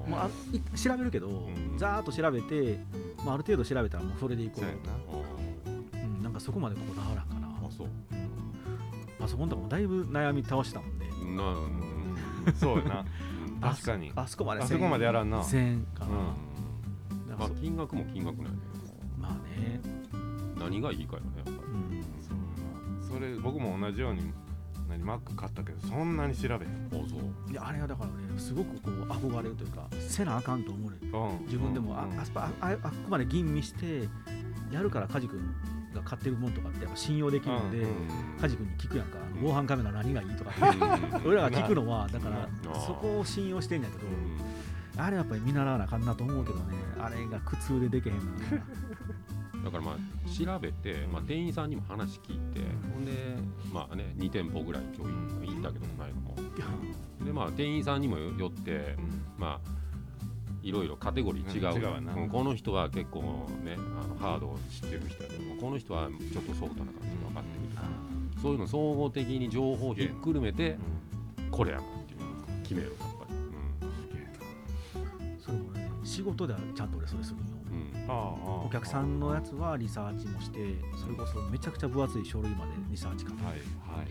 [0.07, 1.77] もうあい調べるけど、ん。
[1.77, 2.79] ざーっと調べて、
[3.25, 6.01] まあ、ある程度調べたらもうそれでいこそうやう、な。
[6.03, 7.47] うん、なんかそこまでこだわらんかな。
[7.47, 7.87] あそう。
[9.17, 11.04] パソコンとかもだいぶ悩み倒したもんね。
[11.04, 12.53] なうん。
[12.55, 13.05] そうやな。
[13.61, 14.11] 確かに。
[14.15, 15.41] あそこまであそこまでやらんな。
[15.41, 16.05] 1000円か。
[16.05, 17.39] な、うん。
[17.39, 18.75] まあ金額も金額なんやけ
[19.17, 19.81] まあね、
[20.57, 21.57] ど何がいいかよねやっぱり。
[21.57, 24.31] うん、それ僕も同じように
[24.87, 26.87] 何 Mac 買ったけどそんなに調べへん。
[26.87, 31.45] あそういやあれはだからねすごくこう憧れるというかせなあかんと思うねうん。
[31.45, 32.19] 自分でもあ,、うん。
[32.19, 34.07] あそこあああっこまで吟味して
[34.71, 35.39] やるから梶君。
[35.39, 35.45] が
[36.05, 37.87] 買ってるもんとかってやっぱ信用できるので、うん
[38.39, 39.17] 梶君に聞くやんか。
[39.41, 41.25] 防犯カメラ何がいいとかって、うん。
[41.27, 42.81] 俺らが聞くのはだからうん。
[42.81, 44.09] そこを信用してんやけど、う
[44.99, 45.01] ん。
[45.01, 46.75] あれやっぱり見習わなあかんなと思うけどね。
[46.99, 48.21] あれが苦痛でできへんの
[49.65, 52.59] だからまあ調べて、まあ、店員さんにも話聞いて、
[52.93, 53.11] ほんで
[53.73, 55.09] まあね2店舗ぐらい今
[55.41, 56.35] 日行ったけどこの間も
[57.25, 58.95] でまあ店員さんにもよって
[59.37, 59.74] まあ
[60.65, 61.91] いろいろカテゴリー違う,、うん違う。
[61.93, 62.13] わな。
[62.15, 63.21] うんこの人は結構
[63.63, 67.75] ねあのハードを知ってる人やけどこの人はちょっとソフトな感じが分かってる。
[67.75, 67.87] とか、
[68.41, 70.77] そういうの総合的に情報をひっくるめて
[71.51, 72.29] これやなっていうのを
[72.63, 73.35] 決めるやっぱり、
[75.39, 78.03] それもね仕事ではちゃんと俺それするんようん。
[78.03, 78.65] うん。
[78.65, 80.57] お客さんのやつはリサーチもして
[80.99, 83.55] それこそめちゃくちゃ分厚い書類までリサーチかけてはい
[83.99, 84.07] はい。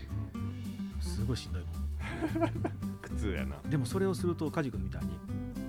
[1.03, 1.75] すごいしんどいもん。
[3.01, 3.57] 苦痛やな。
[3.69, 5.09] でもそれをすると梶君みたいに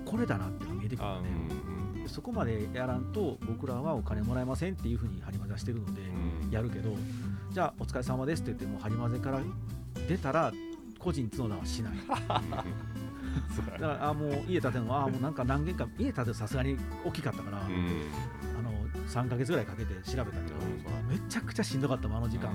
[0.09, 6.51] これだなっていうのが見えてくるんでうんでそこまでやらんと僕らはお金もらえませんっていうふうに張り混ぜしてるのでうん。
[6.51, 6.95] やるけど
[7.51, 9.41] じゃあお疲れ様ですって言っても張り混ぜから
[10.07, 10.53] 出たら
[10.99, 11.93] 個人角田はしない。
[12.07, 18.05] だからあもう家建てるのはあもうなんか何軒か家建てさすがに大きかったから、うん。
[18.57, 18.71] あの
[19.07, 22.51] 3ヶ月ぐらいかけて調べたけど、うんめちゃくちゃしんどかったもんあの時間、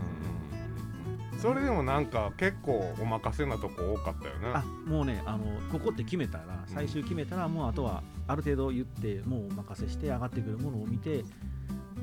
[1.42, 11.24] それでもなんか結構お任せなとこ多かったよねあもうねあのここって決めたら最終決めたらもうあとはある程度言ってもうお任せして上がってくるものを見て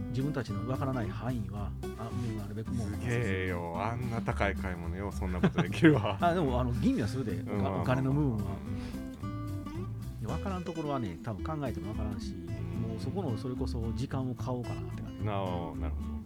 [0.09, 3.75] 自分たちのわからない範囲はあもうなるべくもうおすげえよ。
[3.77, 6.17] あんな高い買い物よそんなことできるわ。
[6.21, 8.43] あでもあの吟味はするで、お金の部分は。
[10.21, 15.25] 分からんところはね多分考えても分からんし、もうそこのそれこそ時間を買おうかなって感じ。
[15.25, 16.18] なるほど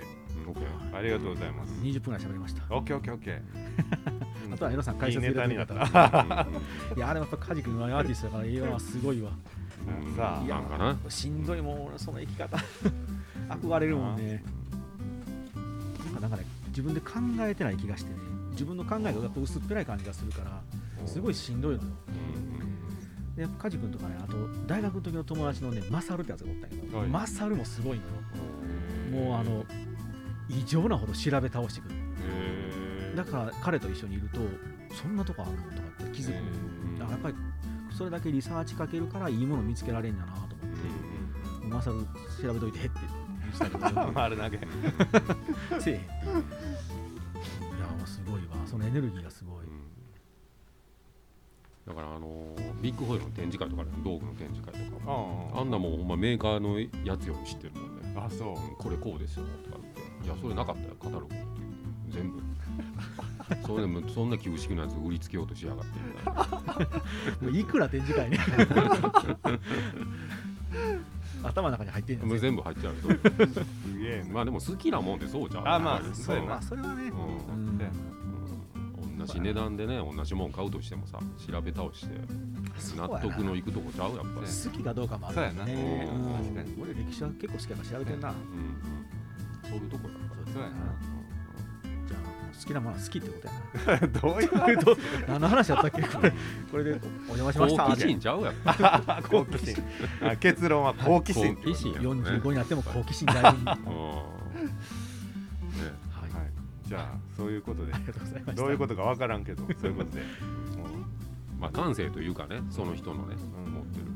[0.00, 1.72] オッケーありがとうございます。
[1.82, 2.62] 20分ぐらい喋りました。
[2.74, 3.40] オッケーオッケーオッケー。
[4.54, 6.48] あとはエロさん解説ネタになっ入れてくれたたら。
[6.96, 9.30] いやあれもやっぱカジ君はアーティストだからいやすごいわ。
[10.04, 10.16] うん。
[10.16, 10.44] さあ。
[10.44, 10.98] いやなんかな。
[11.08, 12.56] しんどいもん俺その生き方。
[13.48, 14.42] 憧れるもんね。
[16.04, 18.10] なんかなんかね自分で考えてない気がして。
[18.10, 20.62] ね自分の考えがやっぱ薄っぺらい感じがするから
[21.06, 21.88] すごいしんどいのよ。
[23.36, 24.36] でカジ君とかねあと
[24.68, 27.08] 大学の時の友達のねマサルってやつがおったんやけど、はい。
[27.08, 28.10] マサルもすごいのよ
[29.14, 29.64] もうあの
[30.48, 31.94] 異常なほど調べ倒してくる。
[33.16, 34.40] だから彼と一緒にいると
[34.94, 36.36] そんなとこあるのとかって気づくの。
[36.36, 36.42] よ
[36.98, 37.34] だからやっぱり
[37.96, 40.56] それだけリサーチかけるからいいもの見つけられんやなと思って、
[41.68, 41.98] マサル
[42.42, 42.90] 調べといてって。
[43.60, 43.94] 言ってたけ。
[43.94, 46.00] ど丸投げせえへん。
[46.00, 46.20] ってい
[47.78, 48.56] やもうすごいわ。
[48.66, 49.66] そのエネルギーがすごい、
[51.86, 55.04] だからあのービッグホイールの展示会とかね道具の展示会とか。
[55.04, 58.48] もああんなもんほんまメーカーのやつより知ってるもんねあそう。
[58.50, 60.26] うんこれこうですよとか言って。
[60.26, 61.44] いやそれなかったよカタログって。
[62.10, 62.42] 全部。
[63.66, 66.42] それでもそんな旧式のやつ売りつけようとしやがってみたいな。
[67.42, 68.38] もういくら展示会ね。
[71.42, 72.54] 頭の中に入ってんもうじゃん。
[72.54, 74.32] 全部入っちゃうすげえな。
[74.32, 75.68] まあでも好きなもんってそうじゃん。
[75.68, 77.10] あまあそうまあそれはね、うんうん。
[77.10, 77.12] う
[77.74, 77.78] ん
[79.26, 81.18] 同じ値段でね同じもん買うとしてもさ
[81.50, 82.14] 調べ倒して
[82.96, 84.46] 納得のいくとこちゃうやっぱり。
[84.46, 85.54] 好きかどうかもあるよね。
[85.54, 86.12] そうやな。
[86.12, 86.44] うん。
[86.44, 88.36] 確かに俺歴史は結構好きやから調べてんな、うん。
[88.36, 89.70] うん。
[89.70, 90.68] そういうとこやっぱりそうや
[92.06, 94.00] じゃあ好きなものは好きってことやな。
[94.00, 96.02] な どういうこと 何の話やったっけ？
[96.02, 96.32] これ
[96.70, 96.90] これで
[97.28, 97.84] お邪魔しました。
[97.84, 99.22] 好奇心ちゃうやっぱ。
[99.28, 99.82] 好奇心。
[100.22, 101.92] あ結論は好奇心好奇心。
[101.94, 103.56] やもんね45になっても好奇心大事。
[103.86, 104.33] うん
[106.86, 107.92] じゃあそういうことで。
[108.54, 110.20] どういうことかわからんけどそういうことで。
[110.20, 110.26] も
[111.58, 113.72] まあ感性というかねその人のねうん。
[113.72, 114.08] 持ってる、う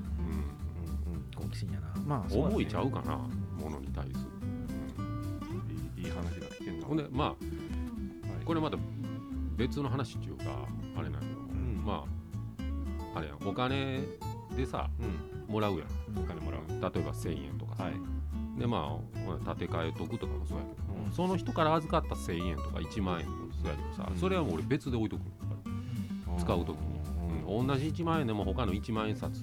[1.08, 1.14] うん。
[1.14, 1.88] うん好奇心やな。
[2.06, 2.54] まあうん、そうだね。
[2.54, 4.18] 思いちゃうかなものに対する、
[5.96, 6.86] いいいい話が聞けんな。
[6.86, 8.44] ほんでまあはい。
[8.44, 8.76] これまた
[9.56, 10.44] 別の話っていうか
[10.96, 11.40] あれなんやけど。
[11.40, 11.82] も、うん。
[11.84, 12.04] ま
[13.14, 13.48] ああれやん。
[13.48, 14.02] お金
[14.56, 15.52] でさうん。
[15.52, 16.18] もらうやん。
[16.18, 16.60] お金もらう。
[16.68, 17.94] 例えば1000円とかさ、はい
[18.58, 21.12] でまあほら立て替えとくとかもそうやけど、うん。
[21.12, 24.16] その人から預かった1000円とか1万円もそうやけどさ、うん。
[24.18, 27.00] それはもう俺別で置いとくの使う時に、
[27.48, 27.66] うん。
[27.66, 29.42] 同じ1万円でも他の1万円札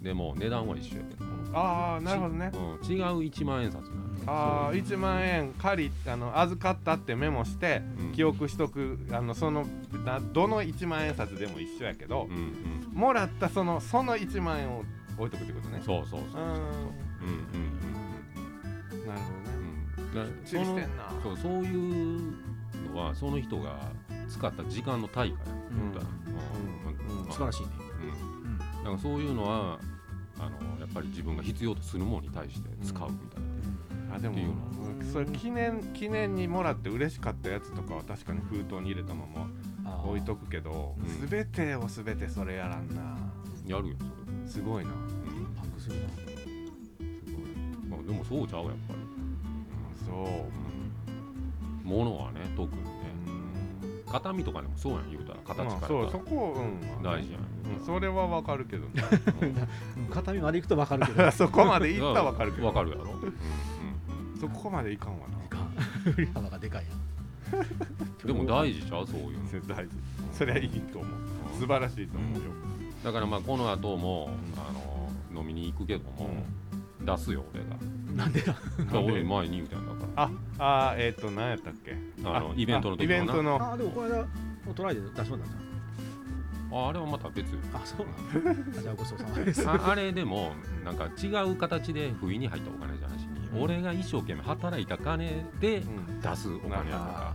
[0.00, 2.50] でも値段は一緒やけど、ああなるほどね。
[2.54, 3.92] うん、違う1万円札な
[4.24, 8.12] ああ1万円借りあの預かったってメモしてうん。
[8.12, 9.66] 記憶しとくあのその
[10.04, 12.36] などの1万円札でも一緒やけどうん
[12.92, 12.98] うん。
[12.98, 14.84] もらったそのその1万円を
[15.18, 15.82] 置いとくってことね。
[15.84, 16.54] そうそうそううん。
[16.56, 16.68] そううんう
[17.98, 18.01] ん
[19.12, 19.32] なるほ
[20.14, 20.30] どね。
[20.30, 20.44] うん。
[20.46, 21.12] 注意してんな。
[21.22, 22.32] そうそういう
[22.92, 23.78] のはその人が
[24.28, 25.56] 使った時間の対価や。
[25.70, 25.88] うん。
[25.88, 26.08] みたいな
[27.10, 27.24] うん。
[27.24, 27.32] うん。
[27.32, 27.68] 素晴らしいね、
[28.44, 28.58] うん。
[28.58, 29.78] だからそういうのは
[30.38, 33.40] あのやっぱり自分が必要とするものに対して使うみたい
[34.08, 39.48] な、あでもっていうのそれ記念記念にもらって嬉しかったやつとかは確かに封筒に入れたまま
[40.04, 41.28] 置いとくけどうん。
[41.28, 43.16] 全てを全てそれやらんな。
[43.66, 43.96] やるよ
[44.46, 44.90] すごいな。
[44.90, 44.96] そ
[45.30, 45.54] れ、うん。
[45.54, 46.08] パンクするな。
[46.08, 46.36] すごい。
[47.88, 49.01] まあでもそうちゃうやっぱり
[50.12, 50.46] そ
[51.84, 52.88] うものはね特にね。
[54.06, 54.12] うん。
[54.12, 55.88] 形見とかでもそうやん言うたら形まあから。
[55.88, 57.02] そうそこうん。
[57.02, 57.42] 大事やん。
[57.78, 57.84] うん。
[57.84, 59.02] それはわかるけどね。
[59.98, 60.06] うん。
[60.06, 63.34] 片身まで行くと分かるけど そこまでいったらわかるけどわかるやろ、うんうん
[64.40, 65.32] そこまでいかんわな。
[66.10, 67.60] 振り幅がでかいやん。
[67.60, 69.48] うん、でも大事ちゃうそういうの。
[69.48, 69.86] 絶 対
[70.32, 71.12] それはいいと思う。
[71.60, 72.50] 素晴らしいと思うよ。
[73.04, 76.28] だからまあこの後も、あの飲みに行くけども、
[77.04, 77.76] 出すよ俺が。
[78.16, 78.54] なんでだ？
[79.00, 81.96] 俺前に言うたんだかああえっと何やったっけ？
[82.24, 83.72] あのイベントの時イベントの。
[83.72, 84.26] あでもこの間
[84.74, 85.42] トライで出しまったんじ
[86.72, 87.58] らああれはまた別よ。
[87.74, 88.06] ゃんあそう。
[88.44, 89.68] なんだあじゃあごちそうさまです。
[89.68, 90.52] ああれでも
[90.84, 93.62] なんか違う形で不意に入ったお金じゃなしに、うん。
[93.62, 96.20] 俺が一生懸命働いた金でうん。
[96.20, 97.34] 出すお金やなるら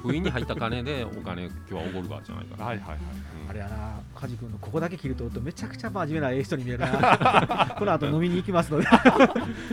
[0.00, 7.74] 不意に入った金でお金今日はおごるわじゃないから、どはいはいはいうんあれやな梶君のここだけ切るとめちゃくちゃ真面目なええ人に見えるな。
[7.78, 8.86] この後飲みに行きますので。
[8.86, 8.98] ちょっ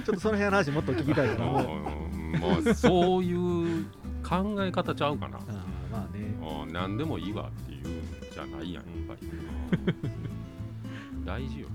[0.06, 1.64] とその辺の話もっと聞きたいけども
[2.14, 2.18] う。
[2.18, 3.34] んまあそうい
[3.82, 3.86] う
[4.24, 5.42] 考え方ちゃうかな、あ
[5.92, 6.36] まあね。
[6.66, 9.30] うん何でもいいわっていうんじゃないやんやっぱり、
[11.26, 11.68] 大事よ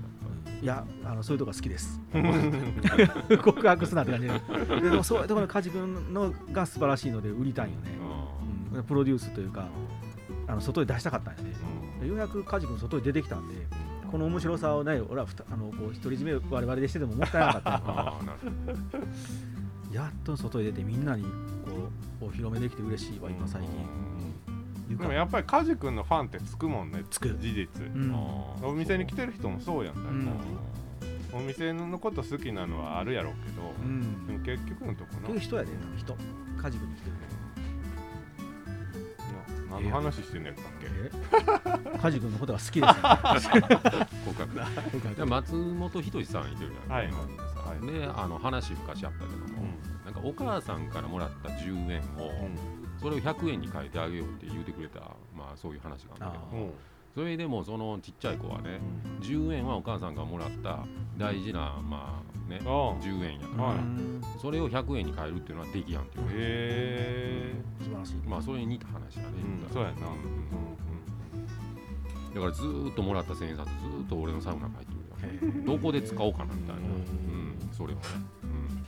[0.61, 1.99] いやあのそういうとこが好きです。
[3.43, 4.81] 告白すなって感じで。
[4.81, 7.91] ででもそういうところの梶君のが素晴らしいので売りたいよね。
[8.73, 8.83] うん。
[8.83, 9.65] プロデュースというか
[10.47, 11.49] あの外に出したかったんよね。
[11.49, 11.55] で
[12.05, 13.55] ようやく梶君外に出てきたんで
[14.11, 18.13] この面白さをね俺はふたあのこう独り占め我々でしててももったいなかった
[19.93, 21.29] やっと外に出てみんなにこ
[22.21, 24.97] うお披露目できて嬉しいわ今最近。
[24.97, 27.29] でもやっぱりカジ君のファンってつくもんねつく。
[27.39, 27.85] 事実。
[27.85, 28.13] うん。
[28.61, 30.29] お店に来てる人もそうやんだうん。
[31.33, 34.27] お店のこと好きなのはあるやろうけうど、ん。
[34.27, 36.17] でも結局のとこ結局人やで人。
[36.61, 37.19] 梶君に来てるな
[39.71, 40.87] 何の話してんのやったっけ？
[41.95, 42.83] え 梶君のことが好きですよ
[44.25, 44.91] 告白。
[44.91, 45.15] 告白。
[45.15, 47.13] で松本人志さんいてるじゃないはい。
[47.13, 47.87] はい。
[47.99, 49.67] であの話昔あったけども、
[50.05, 52.31] なんかお母さんからもらった10円を、
[52.99, 54.99] それを100円に変えてあげようって言ってくれた、
[55.35, 56.73] まあ、そういう話があるんだけどうんうん
[57.13, 58.79] それでもそのちっちゃい子はね
[59.21, 60.85] 10円はお母さんがもらった
[61.17, 62.67] 大事な、まあね、あ
[63.01, 63.77] 10円やから、はい。
[63.77, 67.53] うんそれを100円に変えるっていうのはできやんっていうへえ。
[67.79, 68.15] 素晴らしい。
[68.27, 69.29] まあそれに似た話やね、
[69.63, 70.07] うんそうやな。
[70.07, 70.71] うん
[72.33, 75.01] だからずーっともらった千円札ずーっと俺のサウナに入ってるよ
[75.65, 78.01] どこで使おうかなみたいな、うん、それをね、
[78.43, 78.85] うん、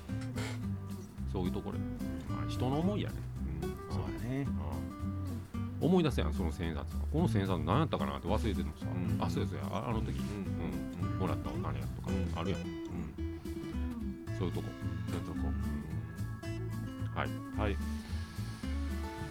[1.32, 1.84] そういうところで、
[2.30, 3.16] まあ、人の思いやね、
[3.92, 4.48] そうだね。
[4.48, 4.56] うん、
[5.84, 9.24] 思い出せやんその千円札この千円札何やったかなって忘れててもさ、うん。
[9.24, 9.64] あそうやそうや。
[9.70, 11.12] ああの時、うん。
[11.12, 12.10] うん、もらったお金やとか。
[12.10, 12.40] うん。
[12.40, 14.68] あるやん、うん、そういうとこ。
[15.10, 15.38] そういうとこ。
[17.16, 17.30] はい。
[17.60, 17.78] はい。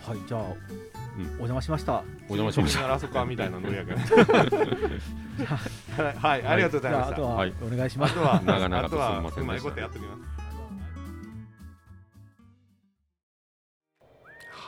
[0.02, 0.44] はいじゃあん。
[0.44, 2.02] お邪魔しました。
[2.28, 2.82] お邪魔しました。
[2.82, 3.98] ならそかみたいなノリやけど。
[5.98, 6.16] はい。
[6.16, 6.46] はい。
[6.46, 7.08] ありがとうございました。
[7.08, 7.54] ああとははい。
[7.62, 8.12] お願いします。
[8.12, 9.40] あとは長々とすみませんでした。
[9.40, 10.31] うまいことやっておきます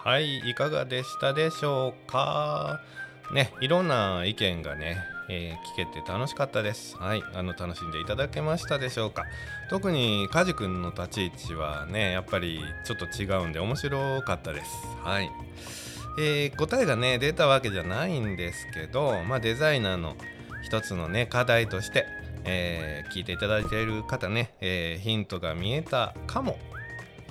[0.04, 2.82] はいいかがでしたでしょうか？
[3.32, 4.98] ねいろんな意見がね、
[5.30, 6.98] えー聞けて楽しかったです。
[6.98, 9.24] はいあの楽しんでいただけましたでしょうか？
[9.70, 14.70] 特にカジ君の立ち位置はねやっぱりちょっと違うんで面白かったです。
[15.02, 15.30] はい。
[16.18, 20.16] えー答えがね出たわけじゃないんですけど、まあ、デザイナーの
[20.62, 22.04] 一つのね課題として、
[22.44, 26.58] えー聞いていただいている方ね、えーヒントが見えたかも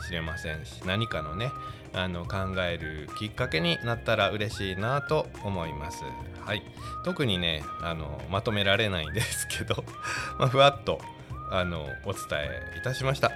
[0.01, 1.51] しれませんし何かのね
[1.93, 6.03] あの考えるきっかけになったら嬉しいなと思います。
[6.45, 6.63] はい、
[7.05, 9.83] 特にねあのまとめられないんですけど、
[10.39, 10.99] まあ、ふわっと
[11.49, 13.31] あのお伝えいたしました、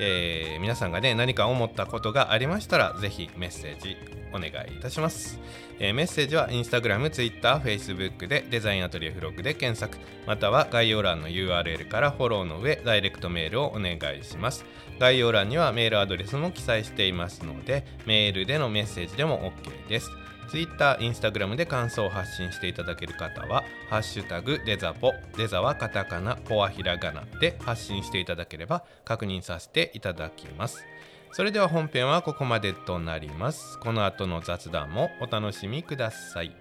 [0.00, 3.96] えー皆さんがね何か思ったことがありましたらぜひメッセージ
[4.32, 5.38] お願いいたします、
[5.78, 14.64] えーメッセージは Instagram、Twitter、Facebook でデザインアトリエフログで検索または概要欄の URL からフォローの上ダイレクトメールをお願いします。
[14.98, 20.10] 概要欄にはメールアドレスも記載していますのでメールでのメッセージでも OK です。
[20.48, 30.84] Twitter、Instagram で感想を発信していただける方は「ハッシュタグデザポ」デザはカタカナ、ポはひらがなで発信していただければ確認させていただきます。
[31.32, 33.78] それでは本編はここまでとなります。
[33.80, 36.56] この後の雑談もお楽しみください。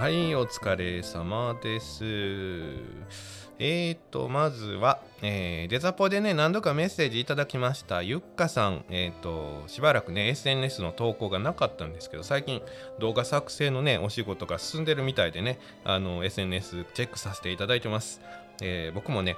[0.00, 3.37] はい、お疲れ様です。
[3.60, 12.62] えーと、まずは、えーデザポでね、何度かメッセージいただきました、ゆっかさん、えーと、しばらくね、SNS の投稿がなかったんですけど、最近、
[13.00, 18.20] 動画作成のね、お仕事が進んでるみたいでね、あの、SNS チェックさせていただいてます。
[18.62, 19.36] えー僕もね、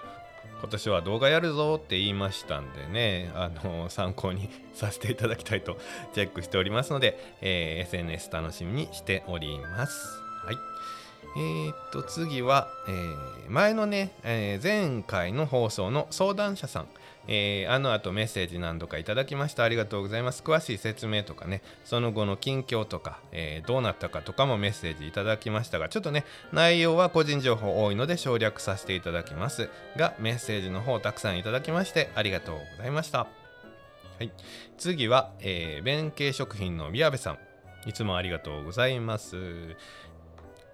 [0.61, 5.79] 今年は動画やるぞって言いましたんでね、あの参考にさせていただきたいと
[6.13, 10.23] チェックしておりますので、えー SNS 楽しみにしております。
[10.45, 10.57] はい。
[11.37, 16.89] えーっと、次は、えー前のね、えー前回の放送の相談者さん、
[17.27, 19.65] えーあの後メッセージ何度かいただきました。
[19.65, 20.43] ありがとうございます。
[20.43, 33.19] 詳しい説明とかね、その後の近況とか、えーどうなったかとかもメッセージいただきましたが、ちょっとね、内容は個人情報多いので省略させていただきますが、メッセージの方たくさんいただきましてありがとうございました。
[33.21, 33.27] は
[34.21, 34.33] い、
[34.79, 37.39] 次は、えー弁慶食品の宮部さん。
[37.87, 39.75] いつもありがとうございます。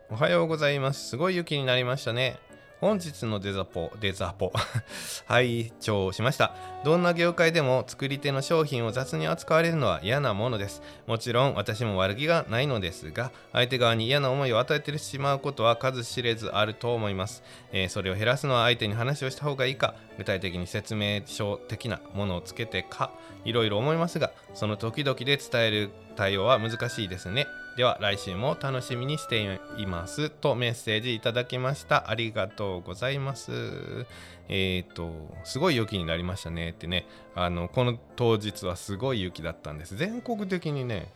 [0.08, 1.08] おはようございます。
[1.08, 2.38] すごい雪になりましたね。
[2.80, 4.52] 本日のデザポ、デザポ、
[5.26, 6.54] 拝聴しました。
[6.84, 10.80] どんな業界でも作り手の商品を雑に扱われるのは嫌なものです。
[11.08, 17.42] もちろん私も悪気がないのですが、相手側に嫌な思いを与えてしまうことは数知れずあると思います。
[17.72, 23.10] えーそれを減らすのは相手に話をした方がいいか、具体的に説明書的なものをつけてか、
[23.44, 27.48] いろいろ思いますが、その時々で伝える対応は難しいですね。
[27.76, 32.08] では来週も楽しみにしていますとメッセージいただきました。
[32.08, 34.06] ありがとうございます。
[34.48, 35.12] えっ、と、
[35.44, 39.94] すごい雪になりましたねってね、あの、この当日はすごい雪だったんです。
[39.94, 41.12] 全国的にね、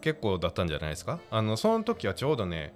[0.00, 1.20] 結構だったんじゃないですか？
[1.30, 2.72] あの、その時はちょうどね、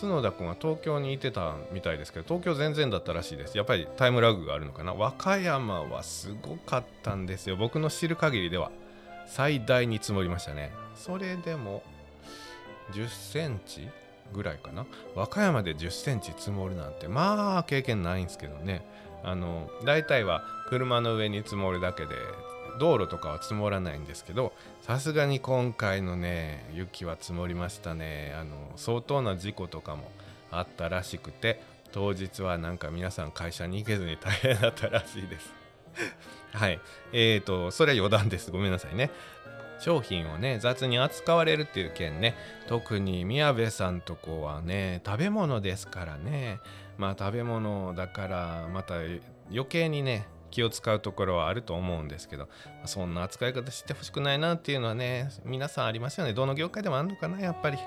[0.00, 8.70] 角田君は東京にいてたみたいですけど東京全然だったらしいですやっぱりタイムラグがあるのかな和歌山はすごかったんですよ僕の知る限りでは
[9.26, 11.82] 最大に積もりましたねそれでも
[12.92, 13.88] 10センチ
[14.32, 14.86] ぐらいかな？
[15.14, 18.84] 和歌山で10センチ積もるなんてまあ経験ないんですけどね。
[19.24, 22.14] あの大体は車の上に積もるだけで
[22.80, 28.34] 道路とかは積もらないんですけどさすがに今回のね雪は積もりましたね。
[28.36, 30.10] あの相当な事故とかも
[30.50, 31.62] あったらしくて
[31.92, 35.52] 当日はなんか皆さん会社に行けずに大変だったらしいです。
[36.52, 36.80] はい。
[37.12, 38.50] えーとそれは余談です。
[38.50, 39.10] ごめんなさいね。
[39.78, 42.34] 商品をね雑に扱われるっていう件ね。
[42.66, 46.60] 特に宮部さんとこはね食べ物ですからね。
[46.98, 48.96] まあ食べ物だからまた
[49.50, 52.48] 余計にね気を使うところはあると思うんですけど
[52.84, 56.34] そんな扱い方してほしくないなっていうのはね皆さんありますよね。
[56.34, 57.78] どの業界でもあるのかなやっぱり。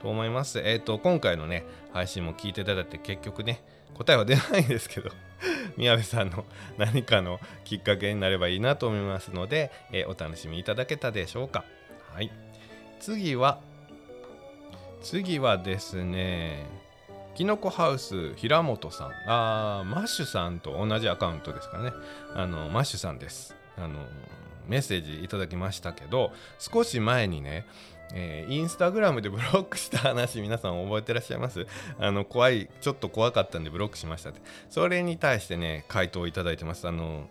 [0.00, 0.60] と思います。
[0.60, 3.62] えっ、と今回のね配信も聞いていただいて結局ね
[3.96, 5.10] 答えは出ないですけど
[5.76, 6.44] 宮部さんの
[6.76, 11.64] 何かのきっかけになればいいなと思いますので、えお楽しみいただけたでしょうか。
[12.14, 12.30] はい。
[13.00, 13.60] 次は
[15.02, 16.66] 次はですね
[17.34, 19.10] きのこハウス平本さん。
[19.26, 21.92] あーマッシュさんと同じアカウントですかね。
[22.34, 23.54] あのマッシュさんです。
[23.76, 24.06] あの
[24.66, 27.66] メッセージいただきましたけど少し前にね
[28.14, 31.66] えーインスタグラムでブロックした話 皆さん覚えてらっしゃいます？
[31.98, 34.40] あの怖いちょっと怖かったんでブロックしましたって。
[34.70, 36.86] それに対してね回答をいただいてます。
[36.86, 37.28] あの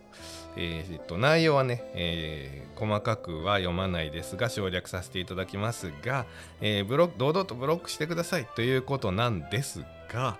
[0.58, 6.26] えーっと内容はね、えー細かくは読まないですが省略させていただきますが、
[6.60, 8.46] えーブロック堂々とブロックしてください。
[8.54, 10.36] ということなんですが、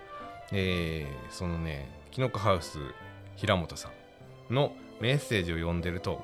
[0.51, 2.77] えーそのねきのこハウス
[3.35, 3.89] 平本さ
[4.49, 6.23] んのメッセージを読んでると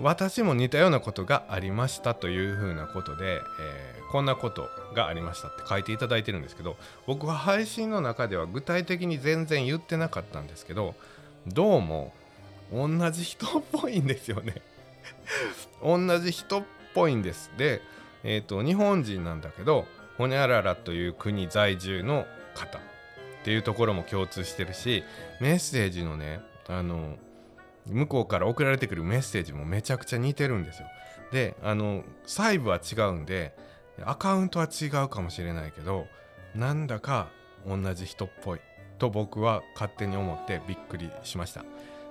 [0.00, 10.94] 私も似たようなことがありましたというふうなことで、えーこんなことがありましたって書いていただいてるんですけど僕は配信の中では具体的に全然言ってなかったんですけど
[11.48, 12.12] どうも
[12.72, 14.62] 同じ人っぽいんですよね。
[15.82, 16.64] 同じ人っ
[16.94, 17.50] ぽいんです。
[17.58, 17.82] で、
[18.22, 19.84] えー、と日本人なんだけど
[20.16, 22.24] ホニャララという国在住の
[22.54, 22.80] 方っ
[23.42, 25.02] ていうところも共通してるし
[25.40, 27.18] メッセージのねあの
[27.86, 30.88] 向こうから送られてくるメッセージもめちゃくちゃ似てるんですよ。
[31.32, 33.54] であの細部は違うんで
[34.04, 36.06] アカウントは違うかもしれないけど
[36.54, 37.28] なんだか
[37.66, 38.60] 同じ人っぽい
[38.98, 41.64] と僕は勝手に思ってびっくりしました。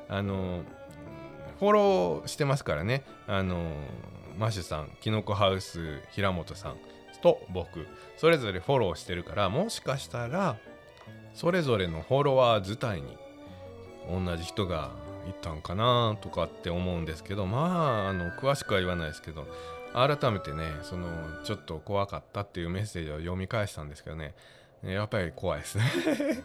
[0.09, 0.63] あの
[1.59, 3.03] フォローしてますからね。
[3.28, 3.71] あの
[4.38, 6.78] マッシュさんきのこハウス平本さん
[7.21, 10.57] と僕それぞれフォローしてるからもしかしたら
[11.34, 13.17] それぞれのフォロワー自体に
[14.11, 14.91] 同じ人が
[15.30, 19.47] いたんかなとかって思うんですけどまああの詳しくは言わないですけど
[19.93, 21.07] 改めてねその
[21.43, 24.34] ちょっと怖かったっていうメッセージを読み返したんですけどね
[24.84, 25.84] やっぱり怖いですね。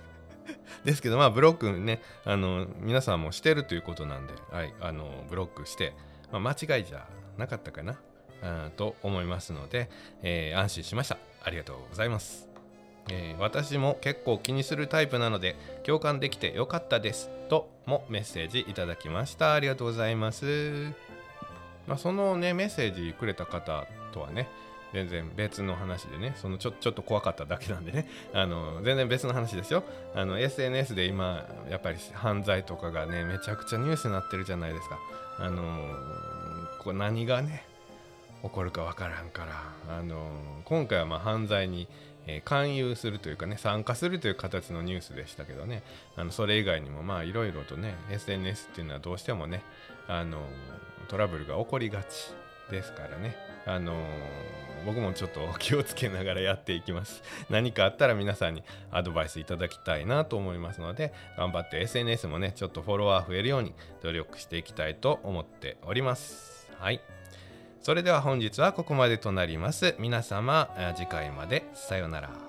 [0.85, 5.95] ですけどまあブロックねあの皆さんもしてるということなんで、はい、あのブロックして、
[6.31, 7.07] まあ、間違いじゃ
[7.37, 7.99] なかったかな
[8.77, 9.91] と思いますので、
[10.23, 11.19] えー安心しました。
[11.43, 12.48] ありがとうございます。
[13.11, 19.55] えー私も結構気にするタイプなので共感できてよかったですともメッセージいただきました。
[19.55, 20.93] ありがとうございます、
[21.87, 24.49] まあ、そのねメッセージくれた方とはね
[24.93, 29.85] 全然別の話でねそのちょちょっと怖かっただけなんでね あの全然別の話ですよ。
[30.15, 34.99] あの SNS で今やっぱり犯罪とかがねめちゃくちゃニュースになってるじゃないですか。
[35.39, 35.63] あの
[36.79, 37.65] こう何がね
[38.43, 40.31] 起こるかわからんからあの
[40.65, 41.89] 今回はまあ犯罪に
[42.29, 45.83] え勧誘するというかね参加するという形のニュースでしたけどね。
[46.15, 49.63] あのそれ以外にもまあいろいろとね SNS っていうのはどうしてもね
[50.07, 50.43] あの
[51.09, 52.33] トラブルが起こりがち
[52.71, 53.35] ですからね。
[53.67, 53.95] あの
[54.87, 57.23] 僕もちょっと気をつけながらやっていきます。
[57.51, 66.71] 何かあったら皆さんにアドバイスいただきたいなと思いますので頑張って SNS もねちょっとフォロワー増えるように努力していきたいと思っております。
[66.79, 67.01] はい。
[67.89, 69.95] それでは本日はここまでとなります。
[69.99, 71.65] 皆様次回まで。
[71.73, 72.48] さようなら。